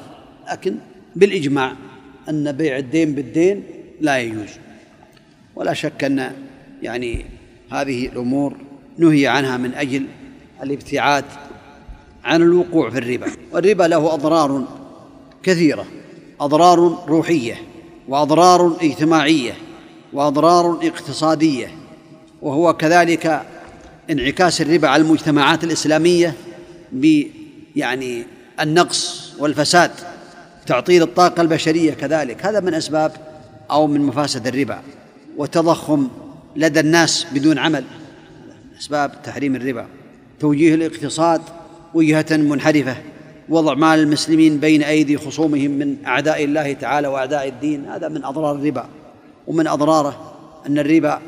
لكن 0.52 0.76
بالإجماع. 1.16 1.76
أن 2.30 2.52
بيع 2.52 2.78
الدين 2.78 3.16
بالدين 3.16 3.64
لا 4.02 4.20
يجوز. 4.20 4.50
ولا 5.56 5.74
شك 5.74 6.04
أن 6.04 6.32
يعني 6.82 7.26
هذه 7.72 8.06
الأمور 8.06 8.56
نهي 8.98 9.28
عنها 9.28 9.58
من 9.58 9.74
أجل 9.74 10.06
الابتعاد 10.64 11.26
عن 12.24 12.42
الوقوع 12.42 12.90
في 12.90 12.98
الربا. 12.98 13.32
والربا 13.52 13.84
له 13.84 14.14
أضرار 14.14 14.64
كثيرة. 15.44 15.86
أضرار 16.40 17.06
روحية 17.08 17.56
وأضرار 18.08 18.78
اجتماعية 18.82 19.54
وأضرار 20.14 20.80
اقتصادية. 20.84 21.72
وهو 22.42 22.74
كذلك 22.74 23.42
انعكاس 24.10 24.62
الربا 24.62 24.88
على 24.88 25.04
المجتمعات 25.04 25.64
الإسلامية 25.64 26.34
ب 26.92 27.24
يعني 27.76 28.24
النقص 28.60 29.34
والفساد. 29.40 29.92
تعطيل 30.68 31.02
الطاقة 31.04 31.42
البشرية 31.42 31.94
كذلك. 31.94 32.46
هذا 32.46 32.60
من 32.60 32.74
أسباب 32.74 33.12
أو 33.72 33.88
من 33.88 34.02
مفاسد 34.02 34.48
الربا 34.48 34.82
وتضخم 35.38 36.08
لدى 36.56 36.80
الناس 36.80 37.26
بدون 37.34 37.58
عمل 37.58 37.84
أسباب 38.80 39.12
تحريم 39.24 39.56
الربا. 39.56 39.86
توجيه 40.40 40.76
الاقتصاد 40.76 41.42
وجهة 41.94 42.26
منحرفة 42.32 42.96
وضع 43.50 43.74
مال 43.74 44.00
المسلمين 44.00 44.58
بين 44.58 44.84
أيدي 44.84 45.18
خصومهم 45.18 45.72
من 45.72 45.96
أعداء 46.06 46.44
الله 46.44 46.74
تعالى 46.74 47.08
وأعداء 47.08 47.48
الدين. 47.48 47.86
هذا 47.86 48.08
من 48.08 48.26
أضرار 48.26 48.56
الربا. 48.56 48.86
ومن 49.48 49.68
أضراره 49.68 50.34
أن 50.68 50.80
الربا 50.80 51.20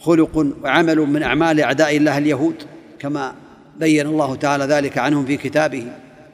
خلق 0.00 0.46
وعمل 0.62 0.98
من 0.98 1.22
أعمال 1.22 1.60
أعداء 1.60 1.96
الله 1.96 2.18
اليهود 2.18 2.54
كما 2.98 3.34
بين 3.78 4.06
الله 4.06 4.34
تعالى 4.34 4.64
ذلك 4.64 4.98
عنهم 4.98 5.26
في 5.26 5.36
كتابه. 5.36 5.86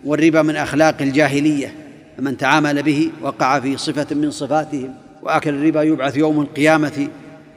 والربا 0.05 0.43
من 0.43 0.57
أخلاق 0.57 1.03
الجاهلية. 1.03 1.86
فمن 2.19 2.37
تعامل 2.37 2.83
به 2.83 3.11
وقع 3.23 3.61
في 3.61 3.77
صفة 3.77 4.15
من 4.15 4.31
صفاتهم 4.31 4.95
وأكل 5.23 5.55
الربا 5.55 5.83
يبعث 5.83 6.17
يوم 6.17 6.41
القيامة 6.41 7.09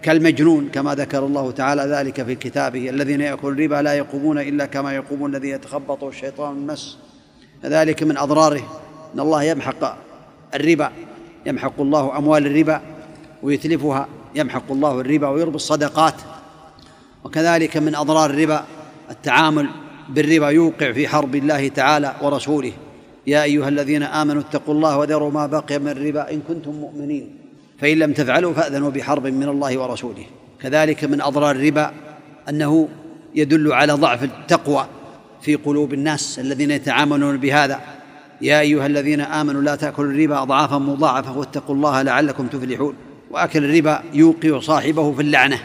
كالمجنون 0.02 0.70
كما 0.70 0.96
ذكر 0.96 1.26
الله 1.26 1.52
تعالى 1.52 1.82
ذلك 1.82 2.24
في 2.24 2.36
كتابه 2.36 2.90
الذين 2.90 3.22
يأكلون 3.22 3.54
الربا 3.54 3.82
لا 3.82 3.94
يقومون 3.94 4.40
إلا 4.40 4.66
كما 4.66 4.94
يقوم 4.94 5.26
الذي 5.26 5.50
يتخبطه 5.50 6.10
الشيطان 6.10 6.58
المس. 6.58 6.98
كذلك 7.64 8.04
من 8.04 8.18
أضراره 8.18 8.82
أن 9.14 9.20
الله 9.20 9.44
يمحق 9.44 9.98
الربا 10.56 10.92
يمحق 11.46 11.82
الله 11.82 12.18
أموال 12.18 12.48
الربا 12.48 12.82
ويتلفها 13.44 14.08
يمحق 14.36 14.72
الله 14.72 15.00
الربا 15.00 15.28
ويربي 15.28 15.56
الصدقات. 15.56 16.16
وكذلك 17.24 17.78
من 17.78 17.96
أضرار 17.96 18.30
الربا 18.30 18.66
التعامل 19.12 19.70
بالربا 20.10 20.50
يوقع 20.50 20.92
في 20.92 21.08
حرب 21.08 21.36
الله 21.36 21.68
تعالى 21.68 22.16
ورسوله. 22.22 22.72
يا 23.30 23.44
أيها 23.44 23.70
الذين 23.70 24.04
آمنوا 24.04 24.42
اتقوا 24.42 24.74
الله 24.74 24.98
وذروا 24.98 25.32
ما 25.32 25.46
بقي 25.46 25.80
من 25.80 25.88
الربا 25.88 26.32
إن 26.34 26.40
كنتم 26.48 26.72
مؤمنين. 26.72 27.26
فإن 27.80 27.98
لم 28.00 28.14
تفعلوا 28.14 28.54
فأذنوا 28.54 28.90
بحرب 28.90 29.28
من 29.28 29.50
الله 29.50 29.78
ورسوله. 29.78 30.26
كذلك 30.62 31.04
من 31.04 31.22
أضرار 31.22 31.56
الربا 31.56 31.92
أنه 32.50 32.88
يدل 33.36 33.74
على 33.74 33.94
ضعف 33.94 34.24
التقوى 34.24 34.86
في 35.42 35.56
قلوب 35.56 35.94
الناس 35.94 36.40
الذين 36.40 36.72
يتعاملون 36.72 37.38
بهذا. 37.38 37.80
يا 38.42 38.60
أيها 38.60 38.86
الذين 38.86 39.22
آمنوا 39.22 39.62
لا 39.62 39.76
تأكلوا 39.76 40.12
الربا 40.12 40.42
أضعافا 40.42 40.78
مضاعفة 40.78 41.38
واتقوا 41.38 41.76
الله 41.76 42.02
لعلكم 42.02 42.48
تفلحون. 42.48 42.94
وأكل 43.32 43.66
الربا 43.66 44.02
يوقع 44.14 44.60
صاحبه 44.60 45.14
في 45.14 45.22
اللعنة. 45.22 45.60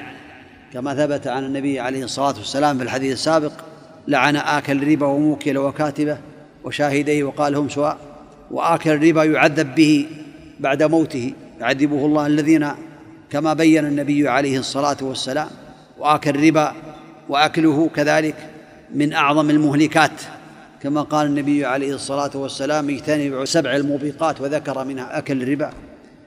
كما 0.73 0.95
ثبت 0.95 1.27
عن 1.27 1.45
النبي 1.45 1.81
عليه 1.81 2.05
الصلاة 2.05 2.35
والسلام 2.39 2.79
في 2.79 2.85
الحديث 2.85 3.13
السابق 3.13 3.53
لعن 4.09 4.37
آكل 4.37 4.83
الربا 4.83 5.07
وموكل 5.07 5.59
وكاتبه 5.59 6.19
وشاهديه 6.65 7.25
وقال 7.25 7.55
هم 7.55 7.69
سواء 7.69 7.99
وآكل 8.51 8.91
الربا 8.91 9.25
يعذب 9.25 9.75
به 9.75 10.07
بعد 10.61 10.83
موته. 10.83 11.33
يعذبه 11.61 12.07
الله 12.07 12.27
الذين 12.27 12.69
كما 13.31 13.55
بين 13.55 13.87
النبي 13.87 14.29
عليه 14.29 14.59
الصلاة 14.59 14.97
والسلام 15.03 15.49
وآكل 15.99 16.31
الربا 16.31 16.73
وأكله 17.29 17.91
كذلك 17.97 18.35
من 18.95 19.13
أعظم 19.13 19.51
المهلكات. 19.51 20.11
كما 20.83 21.03
قال 21.03 21.27
النبي 21.27 21.65
عليه 21.65 21.95
الصلاة 21.95 22.31
والسلام 22.35 22.91
اجتنبوا 22.91 23.45
سبع 23.45 23.77
الموبقات 23.77 24.41
وذكر 24.41 24.85
منها 24.85 25.19
أكل 25.19 25.43
الربا 25.43 25.71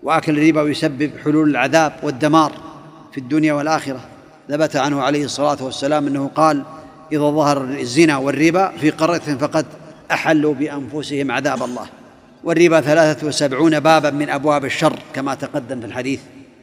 وأكل 0.04 0.38
الربا 0.40 0.62
يسبب 0.62 1.12
حلول 1.24 1.50
العذاب 1.50 1.94
والدمار 2.04 2.52
في 3.12 3.18
الدنيا 3.18 3.54
والآخرة. 3.54 4.00
ثبت 4.50 4.76
عنه 4.76 5.02
عليه 5.02 5.26
الصلاة 5.26 5.64
والسلام 5.64 6.08
أنه 6.08 6.28
قال 6.36 6.64
إذا 7.12 7.20
ظهر 7.20 7.64
الزنا 7.64 8.18
والربا 8.18 8.72
في 8.78 8.90
قرية 8.90 9.20
فقد 9.20 9.66
أحلوا 10.12 10.54
بأنفسهم 10.54 11.32
عذاب 11.32 11.64
الله. 11.64 11.88
والربا 12.44 12.82
ثلاثة 12.82 13.28
وسبعون 13.28 13.80
بابا 13.80 14.12
من 14.12 14.30
أبواب 14.30 14.66
الشر 14.66 15.00
كما 15.14 15.36
تقدم 15.36 15.80
في 15.80 15.86
الحديث. 15.86 16.20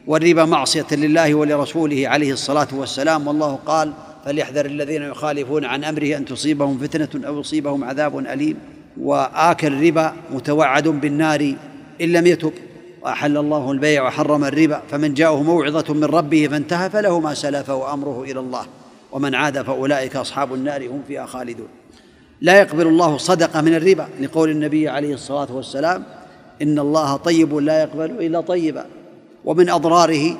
والربا 0.07 0.45
معصية 0.45 0.85
لله 0.91 1.35
ولرسوله 1.35 2.07
عليه 2.07 2.33
الصلاة 2.33 2.67
والسلام. 2.73 3.27
والله 3.27 3.59
قال 3.65 3.93
فليحذر 4.25 4.65
الذين 4.65 5.01
يخالفون 5.01 5.65
عن 5.65 5.83
أمره 5.83 6.17
أن 6.17 6.25
تصيبهم 6.25 6.77
فتنة 6.77 7.27
أو 7.27 7.39
يصيبهم 7.39 7.83
عذاب 7.83 8.19
أليم. 8.19 8.57
وآكل 9.01 9.67
الربا 9.67 10.13
متوعد 10.33 10.87
بالنار 10.87 11.55
إن 12.01 12.11
لم 12.11 12.27
يتب. 12.27 12.53
وأحل 13.01 13.37
الله 13.37 13.71
البيع 13.71 14.07
وحرم 14.07 14.43
الربا. 14.43 14.81
فمن 14.91 15.13
جاءه 15.13 15.43
موعظة 15.43 15.93
من 15.93 16.03
ربه 16.03 16.47
فانتهى 16.51 16.89
فله 16.89 17.19
ما 17.19 17.33
سلف 17.33 17.69
وأمره 17.69 18.23
إلى 18.23 18.39
الله. 18.39 18.65
ومن 19.11 19.35
عاد 19.35 19.61
فأولئك 19.61 20.15
أصحاب 20.15 20.53
النار 20.53 20.87
هم 20.87 21.01
فيها 21.07 21.25
خالدون. 21.25 21.67
لا 22.41 22.59
يقبل 22.59 22.87
الله 22.87 23.17
صدقة 23.17 23.61
من 23.61 23.75
الربا 23.75 24.07
لقول 24.21 24.49
النبي 24.49 24.89
عليه 24.89 25.13
الصلاة 25.13 25.47
والسلام 25.51 26.03
إن 26.61 26.79
الله 26.79 27.15
طيب 27.15 27.55
لا 27.55 27.81
يقبل 27.81 28.11
إلا 28.11 28.41
طيبا. 28.41 28.85
ومن 29.45 29.69
أضراره 29.69 30.37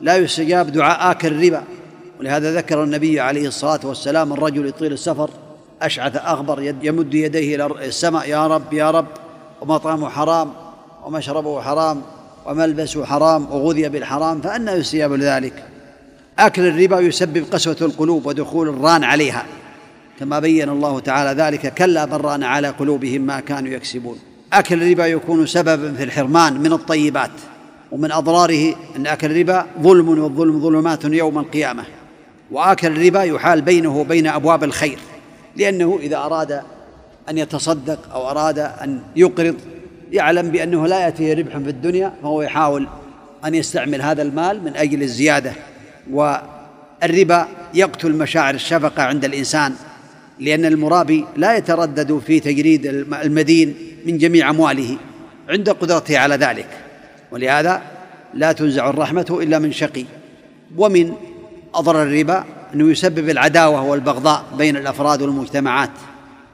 لا 0.00 0.16
يستجاب 0.16 0.72
دعاء 0.72 1.10
آكل 1.10 1.28
الربا. 1.28 1.62
ولهذا 2.20 2.56
ذكر 2.56 2.84
النبي 2.84 3.20
عليه 3.20 3.48
الصلاة 3.48 3.80
والسلام 3.84 4.32
الرجل 4.32 4.66
يطيل 4.66 4.92
السفر 4.92 5.30
أشعث 5.82 6.16
أغبر 6.16 6.74
يمد 6.82 7.14
يديه 7.14 7.56
إلى 7.56 7.66
السماء 7.66 8.28
يا 8.28 8.46
رب 8.46 8.72
يا 8.72 8.90
رب 8.90 9.06
ومطعمه 9.60 10.08
حرام 10.08 10.52
ومشربه 11.04 11.60
حرام 11.60 12.02
وملبسه 12.46 13.04
حرام 13.04 13.52
وغذي 13.52 13.88
بالحرام 13.88 14.40
فأنى 14.40 14.70
يستجاب 14.70 15.12
لذلك. 15.12 15.64
أكل 16.38 16.66
الربا 16.66 17.00
يسبب 17.00 17.44
قسوة 17.52 17.76
القلوب 17.80 18.26
ودخول 18.26 18.68
الران 18.68 19.04
عليها. 19.04 19.46
كما 20.20 20.38
بين 20.38 20.68
الله 20.68 21.00
تعالى 21.00 21.42
ذلك 21.42 21.74
كلا 21.74 22.04
بران 22.04 22.42
على 22.42 22.68
قلوبهم 22.68 23.20
ما 23.20 23.40
كانوا 23.40 23.70
يكسبون. 23.70 24.18
أكل 24.52 24.82
الربا 24.82 25.06
يكون 25.06 25.46
سببا 25.46 25.92
في 25.92 26.02
الحرمان 26.02 26.60
من 26.60 26.72
الطيبات 26.72 27.30
ومن 27.92 28.12
أضراره 28.12 28.74
أن 28.96 29.06
أكل 29.06 29.30
الربا 29.30 29.66
ظلم 29.80 30.08
والظلم 30.08 30.60
ظلمات 30.60 31.04
يوم 31.04 31.38
القيامة. 31.38 31.84
وآكل 32.50 32.86
الربا 32.88 33.22
يحال 33.22 33.62
بينه 33.62 33.96
وبين 33.96 34.26
أبواب 34.26 34.64
الخير 34.64 34.98
لأنه 35.56 35.98
إذا 36.02 36.16
أراد 36.16 36.62
أن 37.28 37.38
يتصدق 37.38 38.12
أو 38.12 38.30
أراد 38.30 38.58
أن 38.58 39.00
يقرض 39.16 39.56
يعلم 40.12 40.50
بأنه 40.50 40.86
لا 40.86 41.00
يأتيه 41.00 41.34
ربح 41.34 41.58
في 41.58 41.70
الدنيا 41.70 42.12
فهو 42.22 42.42
يحاول 42.42 42.88
أن 43.44 43.54
يستعمل 43.54 44.02
هذا 44.02 44.22
المال 44.22 44.64
من 44.64 44.76
أجل 44.76 45.02
الزيادة. 45.02 45.52
والربا 46.10 47.48
يقتل 47.74 48.12
مشاعر 48.12 48.54
الشفقة 48.54 49.02
عند 49.02 49.24
الإنسان 49.24 49.74
لأن 50.40 50.64
المرابي 50.64 51.24
لا 51.36 51.56
يتردد 51.56 52.18
في 52.26 52.40
تجريد 52.40 52.86
المدين 53.12 53.74
من 54.06 54.18
جميع 54.18 54.50
أمواله 54.50 54.96
عند 55.48 55.70
قدرته 55.70 56.18
على 56.18 56.36
ذلك. 56.36 56.68
ولهذا 57.30 57.82
لا 58.34 58.52
تنزع 58.52 58.90
الرحمة 58.90 59.38
إلا 59.42 59.58
من 59.58 59.72
شقي. 59.72 60.04
ومن 60.76 61.12
أضرار 61.74 62.02
الربا 62.02 62.44
أنه 62.74 62.90
يسبب 62.90 63.28
العداوة 63.30 63.82
والبغضاء 63.82 64.44
بين 64.58 64.76
الأفراد 64.76 65.22
والمجتمعات. 65.22 65.90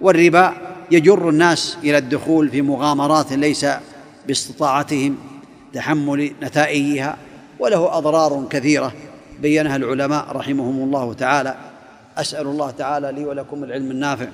والربا 0.00 0.52
يجر 0.90 1.28
الناس 1.28 1.78
إلى 1.84 1.98
الدخول 1.98 2.48
في 2.48 2.62
مغامرات 2.62 3.32
ليس 3.32 3.66
باستطاعتهم 4.26 5.16
تحمل 5.72 6.32
نتائجها 6.42 7.16
وله 7.58 7.98
أضرار 7.98 8.46
كثيرة 8.50 8.92
بينها 9.42 9.76
العلماء 9.76 10.26
رحمهم 10.32 10.84
الله 10.84 11.12
تعالى. 11.12 11.56
أسأل 12.18 12.46
الله 12.46 12.70
تعالى 12.70 13.12
لي 13.12 13.24
ولكم 13.24 13.64
العلم 13.64 13.90
النافع 13.90 14.28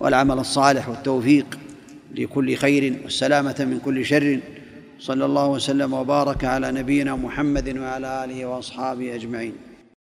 والعمل 0.00 0.38
الصالح 0.38 0.88
والتوفيق 0.88 1.58
لكل 2.14 2.54
خير 2.56 3.00
والسلامة 3.04 3.56
من 3.58 3.80
كل 3.84 4.04
شر. 4.04 4.40
صلى 4.98 5.24
الله 5.24 5.46
وسلم 5.46 5.92
وبارك 5.92 6.44
على 6.44 6.72
نبينا 6.72 7.16
محمد 7.16 7.78
وعلى 7.78 8.24
آله 8.24 8.46
وأصحابه 8.46 9.14
أجمعين. 9.14 9.52